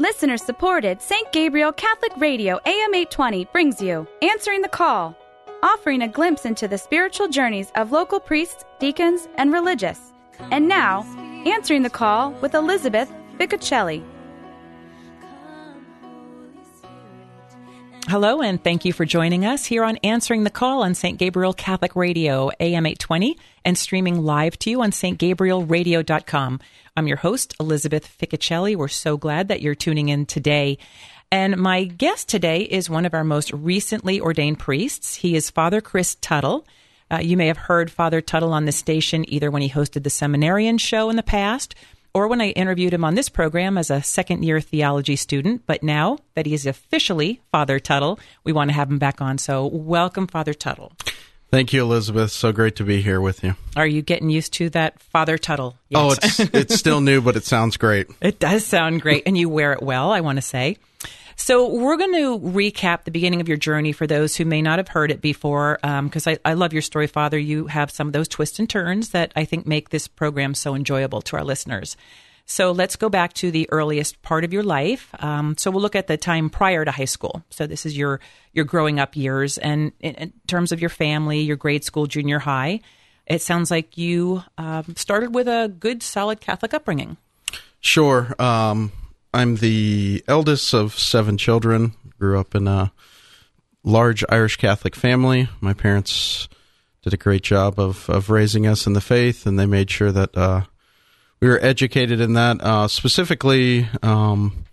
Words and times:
Listener 0.00 0.36
supported 0.36 1.02
St. 1.02 1.32
Gabriel 1.32 1.72
Catholic 1.72 2.16
Radio 2.18 2.60
AM 2.66 2.94
820 2.94 3.46
brings 3.46 3.82
you 3.82 4.06
Answering 4.22 4.62
the 4.62 4.68
Call, 4.68 5.16
offering 5.60 6.02
a 6.02 6.08
glimpse 6.08 6.44
into 6.44 6.68
the 6.68 6.78
spiritual 6.78 7.26
journeys 7.26 7.72
of 7.74 7.90
local 7.90 8.20
priests, 8.20 8.64
deacons, 8.78 9.28
and 9.38 9.52
religious. 9.52 10.12
And 10.52 10.68
now, 10.68 11.02
Answering 11.46 11.82
the 11.82 11.90
Call 11.90 12.30
with 12.34 12.54
Elizabeth 12.54 13.12
Ficocelli. 13.40 14.04
Hello, 18.08 18.40
and 18.40 18.64
thank 18.64 18.86
you 18.86 18.94
for 18.94 19.04
joining 19.04 19.44
us 19.44 19.66
here 19.66 19.84
on 19.84 19.98
Answering 19.98 20.44
the 20.44 20.48
Call 20.48 20.82
on 20.82 20.94
St. 20.94 21.18
Gabriel 21.18 21.52
Catholic 21.52 21.94
Radio, 21.94 22.50
AM 22.58 22.86
820, 22.86 23.36
and 23.66 23.76
streaming 23.76 24.22
live 24.22 24.58
to 24.60 24.70
you 24.70 24.80
on 24.80 24.92
stgabrielradio.com. 24.92 26.58
I'm 26.96 27.06
your 27.06 27.18
host, 27.18 27.54
Elizabeth 27.60 28.16
Ficocelli. 28.18 28.74
We're 28.76 28.88
so 28.88 29.18
glad 29.18 29.48
that 29.48 29.60
you're 29.60 29.74
tuning 29.74 30.08
in 30.08 30.24
today. 30.24 30.78
And 31.30 31.58
my 31.58 31.84
guest 31.84 32.30
today 32.30 32.62
is 32.62 32.88
one 32.88 33.04
of 33.04 33.12
our 33.12 33.24
most 33.24 33.52
recently 33.52 34.22
ordained 34.22 34.58
priests. 34.58 35.16
He 35.16 35.36
is 35.36 35.50
Father 35.50 35.82
Chris 35.82 36.14
Tuttle. 36.14 36.66
Uh, 37.10 37.18
you 37.18 37.36
may 37.36 37.48
have 37.48 37.58
heard 37.58 37.90
Father 37.90 38.22
Tuttle 38.22 38.54
on 38.54 38.64
the 38.64 38.72
station 38.72 39.30
either 39.30 39.50
when 39.50 39.60
he 39.60 39.68
hosted 39.68 40.02
the 40.04 40.08
seminarian 40.08 40.78
show 40.78 41.10
in 41.10 41.16
the 41.16 41.22
past 41.22 41.74
or 42.14 42.28
when 42.28 42.40
I 42.40 42.50
interviewed 42.50 42.92
him 42.92 43.04
on 43.04 43.14
this 43.14 43.28
program 43.28 43.78
as 43.78 43.90
a 43.90 44.02
second 44.02 44.42
year 44.42 44.60
theology 44.60 45.16
student. 45.16 45.62
But 45.66 45.82
now 45.82 46.18
that 46.34 46.46
he 46.46 46.54
is 46.54 46.66
officially 46.66 47.40
Father 47.52 47.78
Tuttle, 47.78 48.18
we 48.44 48.52
want 48.52 48.70
to 48.70 48.74
have 48.74 48.90
him 48.90 48.98
back 48.98 49.20
on. 49.20 49.38
So, 49.38 49.66
welcome, 49.66 50.26
Father 50.26 50.54
Tuttle. 50.54 50.92
Thank 51.50 51.72
you, 51.72 51.82
Elizabeth. 51.82 52.30
So 52.30 52.52
great 52.52 52.76
to 52.76 52.84
be 52.84 53.00
here 53.00 53.20
with 53.20 53.42
you. 53.42 53.54
Are 53.74 53.86
you 53.86 54.02
getting 54.02 54.28
used 54.28 54.52
to 54.54 54.68
that 54.70 55.00
Father 55.00 55.38
Tuttle? 55.38 55.78
Oh, 55.94 56.12
it's 56.12 56.40
it's 56.40 56.74
still 56.74 57.00
new, 57.00 57.22
but 57.22 57.36
it 57.36 57.44
sounds 57.44 57.76
great. 57.76 58.08
It 58.20 58.38
does 58.38 58.66
sound 58.66 59.00
great, 59.00 59.22
and 59.24 59.38
you 59.38 59.48
wear 59.48 59.72
it 59.72 59.82
well. 59.82 60.12
I 60.12 60.20
want 60.20 60.36
to 60.36 60.42
say. 60.42 60.76
So 61.40 61.68
we're 61.68 61.96
going 61.96 62.14
to 62.14 62.38
recap 62.38 63.04
the 63.04 63.10
beginning 63.10 63.40
of 63.40 63.48
your 63.48 63.56
journey 63.56 63.92
for 63.92 64.06
those 64.06 64.36
who 64.36 64.44
may 64.44 64.60
not 64.60 64.80
have 64.80 64.88
heard 64.88 65.10
it 65.10 65.22
before, 65.22 65.78
because 65.80 66.26
um, 66.26 66.36
I, 66.44 66.50
I 66.50 66.54
love 66.54 66.72
your 66.72 66.82
story, 66.82 67.06
Father. 67.06 67.38
You 67.38 67.68
have 67.68 67.90
some 67.92 68.08
of 68.08 68.12
those 68.12 68.28
twists 68.28 68.58
and 68.58 68.68
turns 68.68 69.10
that 69.10 69.32
I 69.34 69.44
think 69.44 69.64
make 69.64 69.88
this 69.88 70.08
program 70.08 70.54
so 70.54 70.74
enjoyable 70.74 71.22
to 71.22 71.36
our 71.36 71.44
listeners. 71.44 71.96
So 72.44 72.72
let's 72.72 72.96
go 72.96 73.08
back 73.08 73.34
to 73.34 73.50
the 73.50 73.68
earliest 73.70 74.20
part 74.20 74.42
of 74.42 74.52
your 74.52 74.64
life. 74.64 75.14
Um, 75.20 75.56
so 75.56 75.70
we'll 75.70 75.80
look 75.80 75.94
at 75.96 76.08
the 76.08 76.16
time 76.16 76.50
prior 76.50 76.84
to 76.84 76.90
high 76.90 77.04
school. 77.04 77.44
So 77.50 77.66
this 77.66 77.86
is 77.86 77.96
your 77.96 78.20
your 78.52 78.64
growing 78.64 78.98
up 78.98 79.16
years, 79.16 79.58
and 79.58 79.92
in, 80.00 80.14
in 80.16 80.32
terms 80.48 80.72
of 80.72 80.80
your 80.80 80.90
family, 80.90 81.40
your 81.40 81.56
grade 81.56 81.84
school, 81.84 82.06
junior 82.06 82.40
high. 82.40 82.80
It 83.26 83.42
sounds 83.42 83.70
like 83.70 83.96
you 83.96 84.42
um, 84.58 84.96
started 84.96 85.34
with 85.34 85.46
a 85.46 85.72
good, 85.78 86.02
solid 86.02 86.40
Catholic 86.40 86.74
upbringing. 86.74 87.16
Sure. 87.80 88.34
Um, 88.38 88.90
I'm 89.32 89.56
the 89.56 90.24
eldest 90.26 90.72
of 90.74 90.98
seven 90.98 91.36
children. 91.36 91.92
Grew 92.18 92.38
up 92.38 92.54
in 92.54 92.66
a 92.66 92.92
large 93.84 94.24
Irish 94.28 94.56
Catholic 94.56 94.96
family. 94.96 95.48
My 95.60 95.72
parents 95.74 96.48
did 97.02 97.12
a 97.12 97.18
great 97.18 97.42
job 97.42 97.78
of, 97.78 98.08
of 98.08 98.30
raising 98.30 98.66
us 98.66 98.86
in 98.86 98.94
the 98.94 99.00
faith, 99.00 99.46
and 99.46 99.58
they 99.58 99.66
made 99.66 99.90
sure 99.90 100.10
that 100.12 100.36
uh, 100.36 100.62
we 101.40 101.48
were 101.48 101.62
educated 101.62 102.20
in 102.20 102.32
that. 102.34 102.60
Uh, 102.60 102.88
specifically, 102.88 103.88
um, 104.02 104.64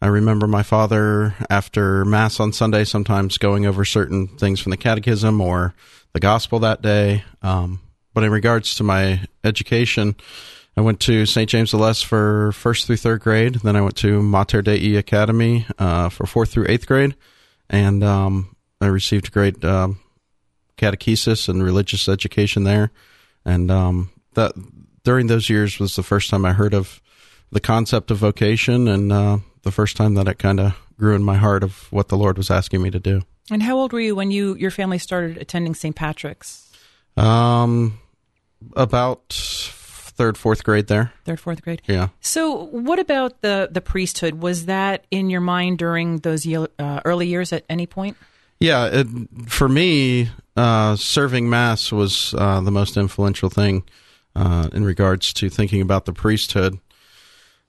I 0.00 0.08
remember 0.08 0.46
my 0.46 0.64
father 0.64 1.34
after 1.48 2.04
Mass 2.04 2.40
on 2.40 2.52
Sunday 2.52 2.84
sometimes 2.84 3.38
going 3.38 3.66
over 3.66 3.84
certain 3.84 4.26
things 4.26 4.60
from 4.60 4.70
the 4.70 4.76
Catechism 4.76 5.40
or 5.40 5.74
the 6.12 6.20
Gospel 6.20 6.58
that 6.58 6.82
day. 6.82 7.24
Um, 7.40 7.80
but 8.12 8.24
in 8.24 8.32
regards 8.32 8.74
to 8.76 8.84
my 8.84 9.20
education, 9.44 10.16
I 10.76 10.80
went 10.80 11.00
to 11.00 11.26
St. 11.26 11.48
James 11.48 11.70
the 11.70 11.76
Less 11.76 12.02
for 12.02 12.52
first 12.52 12.86
through 12.86 12.96
third 12.96 13.20
grade. 13.20 13.56
Then 13.56 13.76
I 13.76 13.82
went 13.82 13.96
to 13.96 14.22
Mater 14.22 14.62
Dei 14.62 14.96
Academy 14.96 15.66
uh, 15.78 16.08
for 16.08 16.26
fourth 16.26 16.50
through 16.50 16.66
eighth 16.68 16.86
grade, 16.86 17.14
and 17.68 18.02
um, 18.02 18.56
I 18.80 18.86
received 18.86 19.32
great 19.32 19.62
um, 19.64 20.00
catechesis 20.78 21.48
and 21.48 21.62
religious 21.62 22.08
education 22.08 22.64
there. 22.64 22.90
And 23.44 23.70
um, 23.70 24.10
that 24.34 24.52
during 25.04 25.26
those 25.26 25.50
years 25.50 25.78
was 25.78 25.96
the 25.96 26.02
first 26.02 26.30
time 26.30 26.44
I 26.44 26.52
heard 26.52 26.74
of 26.74 27.02
the 27.50 27.60
concept 27.60 28.10
of 28.10 28.18
vocation, 28.18 28.88
and 28.88 29.12
uh, 29.12 29.38
the 29.62 29.72
first 29.72 29.96
time 29.96 30.14
that 30.14 30.26
it 30.26 30.38
kind 30.38 30.58
of 30.58 30.74
grew 30.96 31.14
in 31.14 31.22
my 31.22 31.36
heart 31.36 31.62
of 31.62 31.92
what 31.92 32.08
the 32.08 32.16
Lord 32.16 32.38
was 32.38 32.50
asking 32.50 32.82
me 32.82 32.90
to 32.90 33.00
do. 33.00 33.22
And 33.50 33.62
how 33.62 33.76
old 33.76 33.92
were 33.92 34.00
you 34.00 34.14
when 34.14 34.30
you 34.30 34.54
your 34.54 34.70
family 34.70 34.98
started 34.98 35.36
attending 35.36 35.74
St. 35.74 35.94
Patrick's? 35.94 36.72
Um, 37.16 37.98
about 38.74 39.36
third, 40.14 40.36
fourth 40.38 40.64
grade 40.64 40.86
there. 40.86 41.12
Third, 41.24 41.40
fourth 41.40 41.62
grade. 41.62 41.82
Yeah. 41.86 42.08
So, 42.20 42.64
what 42.66 42.98
about 42.98 43.40
the 43.40 43.68
the 43.70 43.80
priesthood? 43.80 44.34
Was 44.34 44.66
that 44.66 45.06
in 45.10 45.30
your 45.30 45.40
mind 45.40 45.78
during 45.78 46.18
those 46.18 46.46
uh, 46.46 47.00
early 47.04 47.26
years 47.26 47.52
at 47.52 47.64
any 47.68 47.86
point? 47.86 48.16
Yeah, 48.60 48.86
it, 48.92 49.06
for 49.48 49.68
me, 49.68 50.30
uh, 50.56 50.94
serving 50.96 51.50
mass 51.50 51.90
was 51.90 52.34
uh, 52.38 52.60
the 52.60 52.70
most 52.70 52.96
influential 52.96 53.50
thing 53.50 53.82
uh, 54.36 54.68
in 54.72 54.84
regards 54.84 55.32
to 55.34 55.48
thinking 55.48 55.82
about 55.82 56.04
the 56.04 56.12
priesthood. 56.12 56.78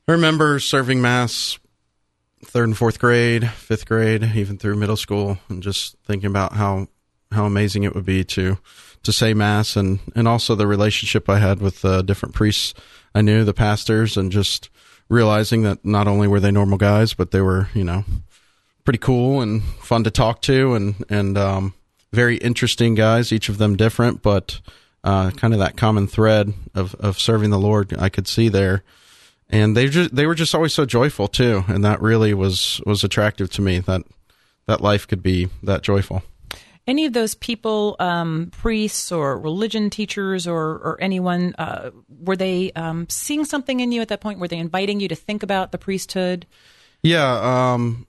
I 0.08 0.12
remember 0.12 0.60
serving 0.60 1.02
mass 1.02 1.58
third 2.46 2.66
and 2.66 2.78
fourth 2.78 3.00
grade, 3.00 3.50
fifth 3.50 3.86
grade, 3.86 4.24
even 4.36 4.58
through 4.58 4.75
middle 4.75 4.98
school, 4.98 5.40
and 5.50 5.64
just 5.64 5.96
thinking 6.06 6.28
about 6.28 6.54
how 6.54 6.88
how 7.31 7.46
amazing 7.46 7.84
it 7.84 7.96
would 7.96 8.06
be 8.06 8.24
to 8.24 8.60
to 9.03 9.14
say 9.14 9.34
mass 9.34 9.75
and 9.75 10.00
and 10.16 10.28
also 10.28 10.56
the 10.56 10.68
relationship 10.68 11.30
I 11.30 11.40
had 11.40 11.62
with 11.62 11.84
uh, 11.86 12.02
different 12.02 12.34
priests 12.34 12.74
I 13.16 13.22
knew, 13.22 13.44
the 13.44 13.53
pastors, 13.53 14.18
and 14.18 14.31
just 14.31 14.69
realizing 15.09 15.62
that 15.64 15.86
not 15.86 16.08
only 16.08 16.28
were 16.28 16.40
they 16.40 16.52
normal 16.52 16.78
guys, 16.78 17.13
but 17.13 17.31
they 17.31 17.42
were 17.42 17.69
you 17.74 17.84
know 17.84 18.06
pretty 18.84 19.00
cool 19.00 19.42
and 19.42 19.63
fun 19.63 20.03
to 20.06 20.12
talk 20.12 20.42
to, 20.44 20.74
and 20.74 21.06
and 21.09 21.38
um, 21.38 21.74
very 22.12 22.38
interesting 22.38 22.96
guys. 22.96 23.31
Each 23.31 23.50
of 23.50 23.58
them 23.58 23.75
different, 23.75 24.22
but 24.22 24.59
uh, 25.03 25.31
kind 25.31 25.53
of 25.53 25.59
that 25.59 25.78
common 25.78 26.08
thread 26.08 26.53
of 26.74 26.96
of 26.96 27.19
serving 27.19 27.50
the 27.50 27.59
Lord 27.59 27.94
I 27.97 28.09
could 28.09 28.28
see 28.28 28.50
there. 28.50 28.84
And 29.50 29.78
they 29.78 29.88
just 29.88 30.16
they 30.16 30.25
were 30.25 30.34
just 30.34 30.56
always 30.56 30.74
so 30.74 30.86
joyful 30.86 31.28
too, 31.28 31.63
and 31.68 31.84
that 31.84 32.02
really 32.02 32.34
was 32.34 32.81
was 32.86 33.03
attractive 33.03 33.52
to 33.52 33.62
me 33.62 33.80
that 33.80 34.02
that 34.66 34.81
life 34.81 35.08
could 35.08 35.22
be 35.22 35.50
that 35.62 35.84
joyful 35.84 36.24
any 36.86 37.06
of 37.06 37.14
those 37.14 37.36
people, 37.36 37.96
um, 38.00 38.52
priests 38.52 39.12
or 39.12 39.38
religion 39.38 39.90
teachers 39.90 40.48
or, 40.48 40.60
or 40.60 40.98
anyone, 41.00 41.56
uh, 41.58 41.92
were 42.10 42.36
they 42.36 42.72
um, 42.74 43.08
seeing 43.10 43.46
something 43.46 43.80
in 43.80 43.92
you 43.92 44.02
at 44.02 44.10
that 44.10 44.22
point? 44.22 44.40
Were 44.40 44.48
they 44.48 44.58
inviting 44.58 45.00
you 45.00 45.08
to 45.08 45.16
think 45.16 45.44
about 45.44 45.72
the 45.72 45.78
priesthood? 45.78 46.46
Yeah, 47.02 47.74
um, 47.74 48.08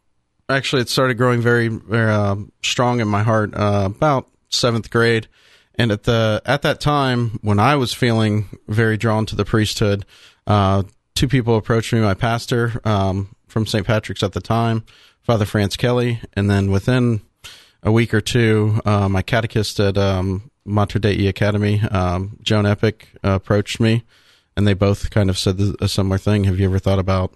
actually, 0.48 0.82
it 0.82 0.88
started 0.88 1.14
growing 1.14 1.40
very, 1.40 1.68
very 1.68 2.10
uh, 2.10 2.36
strong 2.62 3.00
in 3.00 3.08
my 3.08 3.22
heart 3.22 3.54
uh, 3.54 3.90
about 3.94 4.28
seventh 4.48 4.90
grade, 4.90 5.28
and 5.76 5.90
at 5.90 6.04
the 6.04 6.40
at 6.44 6.62
that 6.62 6.80
time 6.80 7.38
when 7.42 7.58
I 7.58 7.74
was 7.76 7.92
feeling 7.92 8.48
very 8.68 8.96
drawn 8.96 9.26
to 9.26 9.36
the 9.36 9.44
priesthood, 9.44 10.06
uh, 10.46 10.84
two 11.14 11.26
people 11.26 11.56
approached 11.56 11.92
me. 11.92 12.00
My 12.00 12.14
pastor 12.14 12.80
um, 12.84 13.34
from 13.48 13.66
St. 13.66 13.86
Patrick's 13.86 14.22
at 14.22 14.32
the 14.32 14.40
time, 14.40 14.84
Father 15.22 15.44
France 15.44 15.76
Kelly, 15.76 16.20
and 16.34 16.48
then 16.48 16.70
within 16.70 17.20
a 17.84 17.92
week 17.92 18.14
or 18.14 18.20
two, 18.20 18.80
uh, 18.84 19.08
my 19.08 19.22
catechist 19.22 19.78
at 19.78 19.96
um, 19.96 20.50
Mater 20.64 20.98
Dei 20.98 21.26
Academy, 21.28 21.80
um, 21.82 22.38
Joan 22.42 22.66
Epic, 22.66 23.08
uh, 23.22 23.30
approached 23.30 23.78
me, 23.78 24.02
and 24.56 24.66
they 24.66 24.74
both 24.74 25.10
kind 25.10 25.30
of 25.30 25.38
said 25.38 25.60
a 25.80 25.88
similar 25.88 26.18
thing. 26.18 26.44
Have 26.44 26.58
you 26.58 26.66
ever 26.66 26.78
thought 26.78 26.98
about 26.98 27.34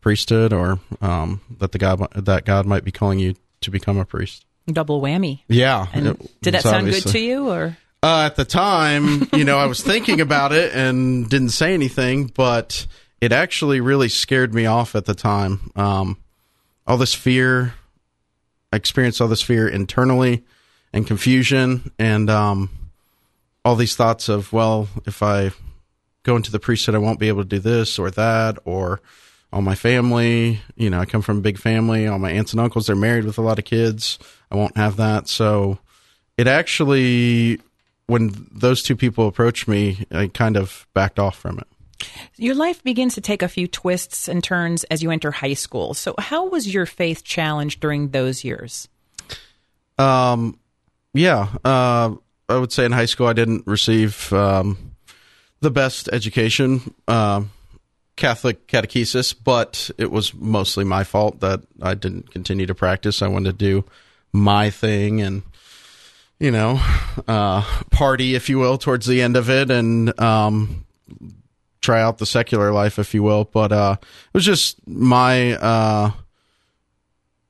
priesthood, 0.00 0.52
or 0.52 0.80
um, 1.00 1.40
that 1.58 1.72
the 1.72 1.78
God 1.78 2.06
that 2.14 2.44
God 2.44 2.66
might 2.66 2.84
be 2.84 2.90
calling 2.90 3.18
you 3.18 3.34
to 3.60 3.70
become 3.70 3.98
a 3.98 4.04
priest? 4.04 4.44
Double 4.66 5.00
whammy. 5.00 5.42
Yeah. 5.48 5.86
It, 5.92 6.40
did 6.40 6.54
that 6.54 6.62
sound 6.62 6.86
good 6.86 7.06
to 7.08 7.18
you, 7.18 7.50
or? 7.50 7.76
Uh, 8.02 8.24
at 8.26 8.36
the 8.36 8.44
time, 8.44 9.28
you 9.32 9.44
know, 9.44 9.58
I 9.58 9.66
was 9.66 9.82
thinking 9.82 10.20
about 10.20 10.52
it 10.52 10.74
and 10.74 11.28
didn't 11.28 11.50
say 11.50 11.74
anything, 11.74 12.26
but 12.26 12.86
it 13.20 13.32
actually 13.32 13.80
really 13.80 14.08
scared 14.08 14.54
me 14.54 14.66
off 14.66 14.94
at 14.96 15.04
the 15.04 15.14
time. 15.14 15.70
Um, 15.76 16.16
all 16.86 16.96
this 16.96 17.14
fear, 17.14 17.74
experienced 18.76 19.20
all 19.20 19.28
this 19.28 19.42
fear 19.42 19.68
internally 19.68 20.44
and 20.92 21.06
confusion 21.06 21.90
and 21.98 22.28
um, 22.30 22.70
all 23.64 23.76
these 23.76 23.96
thoughts 23.96 24.28
of, 24.28 24.52
well, 24.52 24.88
if 25.06 25.22
I 25.22 25.52
go 26.22 26.36
into 26.36 26.50
the 26.50 26.60
priesthood, 26.60 26.94
I 26.94 26.98
won't 26.98 27.18
be 27.18 27.28
able 27.28 27.42
to 27.42 27.48
do 27.48 27.58
this 27.58 27.98
or 27.98 28.10
that, 28.12 28.58
or 28.64 29.00
all 29.52 29.62
my 29.62 29.74
family, 29.74 30.60
you 30.76 30.88
know, 30.88 31.00
I 31.00 31.04
come 31.04 31.22
from 31.22 31.38
a 31.38 31.42
big 31.42 31.58
family. 31.58 32.06
All 32.06 32.18
my 32.18 32.30
aunts 32.30 32.52
and 32.52 32.60
uncles, 32.60 32.86
they're 32.86 32.96
married 32.96 33.24
with 33.24 33.38
a 33.38 33.42
lot 33.42 33.58
of 33.58 33.64
kids. 33.64 34.18
I 34.50 34.56
won't 34.56 34.76
have 34.76 34.96
that. 34.96 35.28
So 35.28 35.78
it 36.38 36.46
actually, 36.46 37.60
when 38.06 38.48
those 38.50 38.82
two 38.82 38.96
people 38.96 39.28
approached 39.28 39.68
me, 39.68 40.06
I 40.10 40.28
kind 40.28 40.56
of 40.56 40.86
backed 40.94 41.18
off 41.18 41.36
from 41.36 41.58
it. 41.58 41.66
Your 42.36 42.54
life 42.54 42.82
begins 42.82 43.14
to 43.14 43.20
take 43.20 43.42
a 43.42 43.48
few 43.48 43.66
twists 43.66 44.28
and 44.28 44.42
turns 44.42 44.84
as 44.84 45.02
you 45.02 45.10
enter 45.10 45.30
high 45.30 45.54
school. 45.54 45.94
So, 45.94 46.14
how 46.18 46.46
was 46.48 46.72
your 46.72 46.86
faith 46.86 47.24
challenged 47.24 47.80
during 47.80 48.08
those 48.08 48.44
years? 48.44 48.88
Um, 49.98 50.58
yeah, 51.14 51.48
uh, 51.64 52.14
I 52.48 52.56
would 52.56 52.72
say 52.72 52.84
in 52.84 52.92
high 52.92 53.06
school 53.06 53.26
I 53.26 53.32
didn't 53.32 53.66
receive 53.66 54.32
um, 54.32 54.94
the 55.60 55.70
best 55.70 56.08
education. 56.12 56.94
Uh, 57.06 57.42
Catholic 58.16 58.66
catechesis, 58.66 59.34
but 59.42 59.90
it 59.96 60.10
was 60.10 60.34
mostly 60.34 60.84
my 60.84 61.02
fault 61.02 61.40
that 61.40 61.60
I 61.80 61.94
didn't 61.94 62.30
continue 62.30 62.66
to 62.66 62.74
practice. 62.74 63.22
I 63.22 63.28
wanted 63.28 63.58
to 63.58 63.64
do 63.64 63.84
my 64.32 64.70
thing 64.70 65.20
and 65.20 65.42
you 66.38 66.50
know 66.50 66.80
uh, 67.26 67.62
party, 67.90 68.34
if 68.34 68.48
you 68.48 68.58
will, 68.58 68.76
towards 68.76 69.06
the 69.06 69.22
end 69.22 69.36
of 69.36 69.48
it, 69.48 69.70
and 69.70 70.18
um, 70.20 70.84
try 71.82 72.00
out 72.00 72.18
the 72.18 72.26
secular 72.26 72.72
life, 72.72 72.98
if 72.98 73.12
you 73.12 73.22
will. 73.22 73.44
But 73.44 73.72
uh, 73.72 73.96
it 74.00 74.34
was 74.34 74.44
just 74.44 74.78
my 74.88 75.54
uh, 75.54 76.12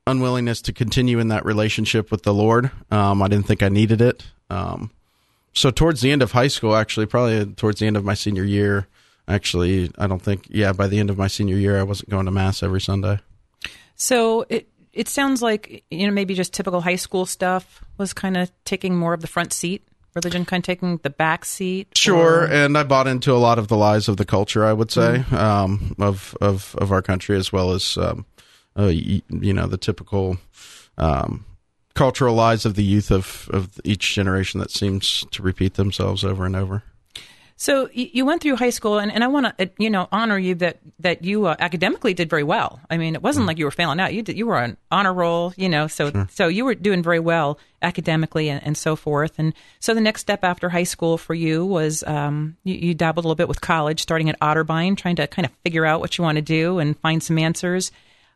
unwillingness 0.07 0.63
to 0.63 0.73
continue 0.73 1.19
in 1.21 1.29
that 1.29 1.45
relationship 1.45 2.11
with 2.11 2.23
the 2.23 2.35
Lord. 2.35 2.71
Um, 2.91 3.23
I 3.23 3.29
didn't 3.29 3.47
think 3.47 3.63
I 3.63 3.69
needed 3.69 4.01
it. 4.01 4.25
Um, 4.51 4.91
so 5.53 5.71
towards 5.71 6.01
the 6.01 6.11
end 6.11 6.23
of 6.23 6.33
high 6.33 6.49
school, 6.49 6.75
actually, 6.75 7.07
probably 7.07 7.47
towards 7.47 7.79
the 7.79 7.87
end 7.87 7.97
of 7.97 8.05
my 8.05 8.15
senior 8.15 8.45
year, 8.45 8.89
actually, 9.29 9.91
I 9.99 10.07
don't 10.07 10.23
think, 10.23 10.47
yeah, 10.49 10.73
by 10.73 10.89
the 10.89 10.99
end 10.99 11.11
of 11.11 11.19
my 11.19 11.29
senior 11.29 11.57
year, 11.57 11.79
I 11.79 11.83
wasn't 11.83 12.09
going 12.09 12.25
to 12.25 12.33
mass 12.33 12.63
every 12.63 12.81
Sunday. 12.81 13.21
So 13.95 14.47
it 14.49 14.69
it 14.93 15.09
sounds 15.09 15.43
like 15.43 15.85
you 15.91 16.07
know 16.07 16.13
maybe 16.13 16.35
just 16.35 16.53
typical 16.53 16.81
high 16.81 16.97
school 16.97 17.25
stuff 17.27 17.85
was 17.99 18.13
kind 18.13 18.37
of 18.37 18.51
taking 18.65 18.97
more 18.97 19.15
of 19.15 19.21
the 19.21 19.27
front 19.27 19.53
seat. 19.53 19.87
Religion 20.15 20.45
kind 20.45 20.61
of 20.61 20.67
taking 20.67 20.99
the 20.99 21.11
back 21.11 21.45
seat. 21.45 21.89
Sure, 21.97 22.43
or? 22.43 22.47
and 22.47 22.77
I 22.77 22.83
bought 22.83 23.07
into 23.07 23.33
a 23.33 23.39
lot 23.39 23.59
of 23.59 23.69
the 23.69 23.77
lies 23.77 24.09
of 24.09 24.19
the 24.19 24.25
culture. 24.25 24.65
I 24.65 24.73
would 24.73 24.91
say 24.91 25.25
mm-hmm. 25.27 25.35
um, 25.35 25.97
of 25.99 26.37
of 26.41 26.77
of 26.77 26.93
our 26.93 27.03
country 27.03 27.37
as 27.37 27.53
well 27.53 27.73
as 27.73 27.97
um, 27.97 28.27
uh, 28.79 28.87
you, 28.87 29.23
you, 29.31 29.53
know 29.53 29.67
the 29.67 29.79
typical 29.79 30.37
um, 30.99 31.47
cultural 31.95 32.35
lies 32.35 32.67
of 32.67 32.75
the 32.75 32.85
youth 32.85 33.11
of 33.11 33.49
of 33.53 33.81
each 33.85 34.15
generation 34.15 34.61
that 34.61 34.71
seems 34.71 35.25
to 35.31 35.43
repeat 35.43 35.75
themselves 35.75 36.25
over 36.25 36.45
and 36.45 36.57
over. 36.57 36.83
So 37.57 37.89
you 37.93 38.25
went 38.25 38.43
through 38.43 38.57
high 38.57 38.71
school, 38.71 38.99
and, 38.99 39.13
and 39.13 39.23
I 39.23 39.29
want 39.29 39.47
to 39.47 39.65
uh, 39.65 39.69
you 39.79 39.91
know 39.91 40.09
honor 40.11 40.39
you 40.39 40.55
that 40.57 40.79
that 41.01 41.25
you 41.25 41.47
uh, 41.47 41.57
academically 41.59 42.15
did 42.15 42.29
very 42.29 42.43
well. 42.43 42.81
I 42.91 42.97
mean, 42.97 43.15
it 43.15 43.23
wasn't 43.23 43.45
mm. 43.45 43.49
like 43.49 43.59
you 43.59 43.65
were 43.65 43.71
failing 43.71 44.01
out. 44.01 44.15
You 44.15 44.23
did, 44.23 44.37
you 44.37 44.47
were 44.47 44.57
on 44.57 44.77
honor 44.91 45.13
roll, 45.13 45.53
you 45.57 45.69
know. 45.69 45.87
So 45.87 46.11
sure. 46.11 46.29
so 46.31 46.49
you 46.49 46.65
were 46.65 46.75
doing 46.75 47.03
very 47.03 47.21
well 47.21 47.59
academically 47.83 48.49
and, 48.49 48.63
and, 48.65 48.77
so 48.77 48.95
forth. 48.95 49.33
And 49.39 49.55
so 49.81 49.93
the 49.93 50.01
next 50.01 50.21
step 50.21 50.45
after 50.45 50.69
high 50.69 50.85
school 50.85 51.19
for 51.19 51.35
you 51.35 51.67
was 51.67 52.05
um, 52.05 52.57
you, 52.63 52.75
you, 52.75 52.95
dabbled 52.95 53.25
a 53.25 53.29
little 53.29 53.35
bit 53.35 53.49
with 53.49 53.61
college, 53.61 54.01
starting 54.01 54.29
at 54.29 54.39
Otterbein, 54.39 54.97
trying 54.97 55.17
to 55.17 55.27
kind 55.27 55.47
of 55.47 55.53
figure 55.65 55.85
out 55.85 56.01
what 56.01 56.17
you 56.17 56.23
want 56.23 56.37
to 56.37 56.43
do 56.43 56.79
and 56.79 56.99
find 57.01 57.23
some 57.23 57.39
answers. 57.39 57.91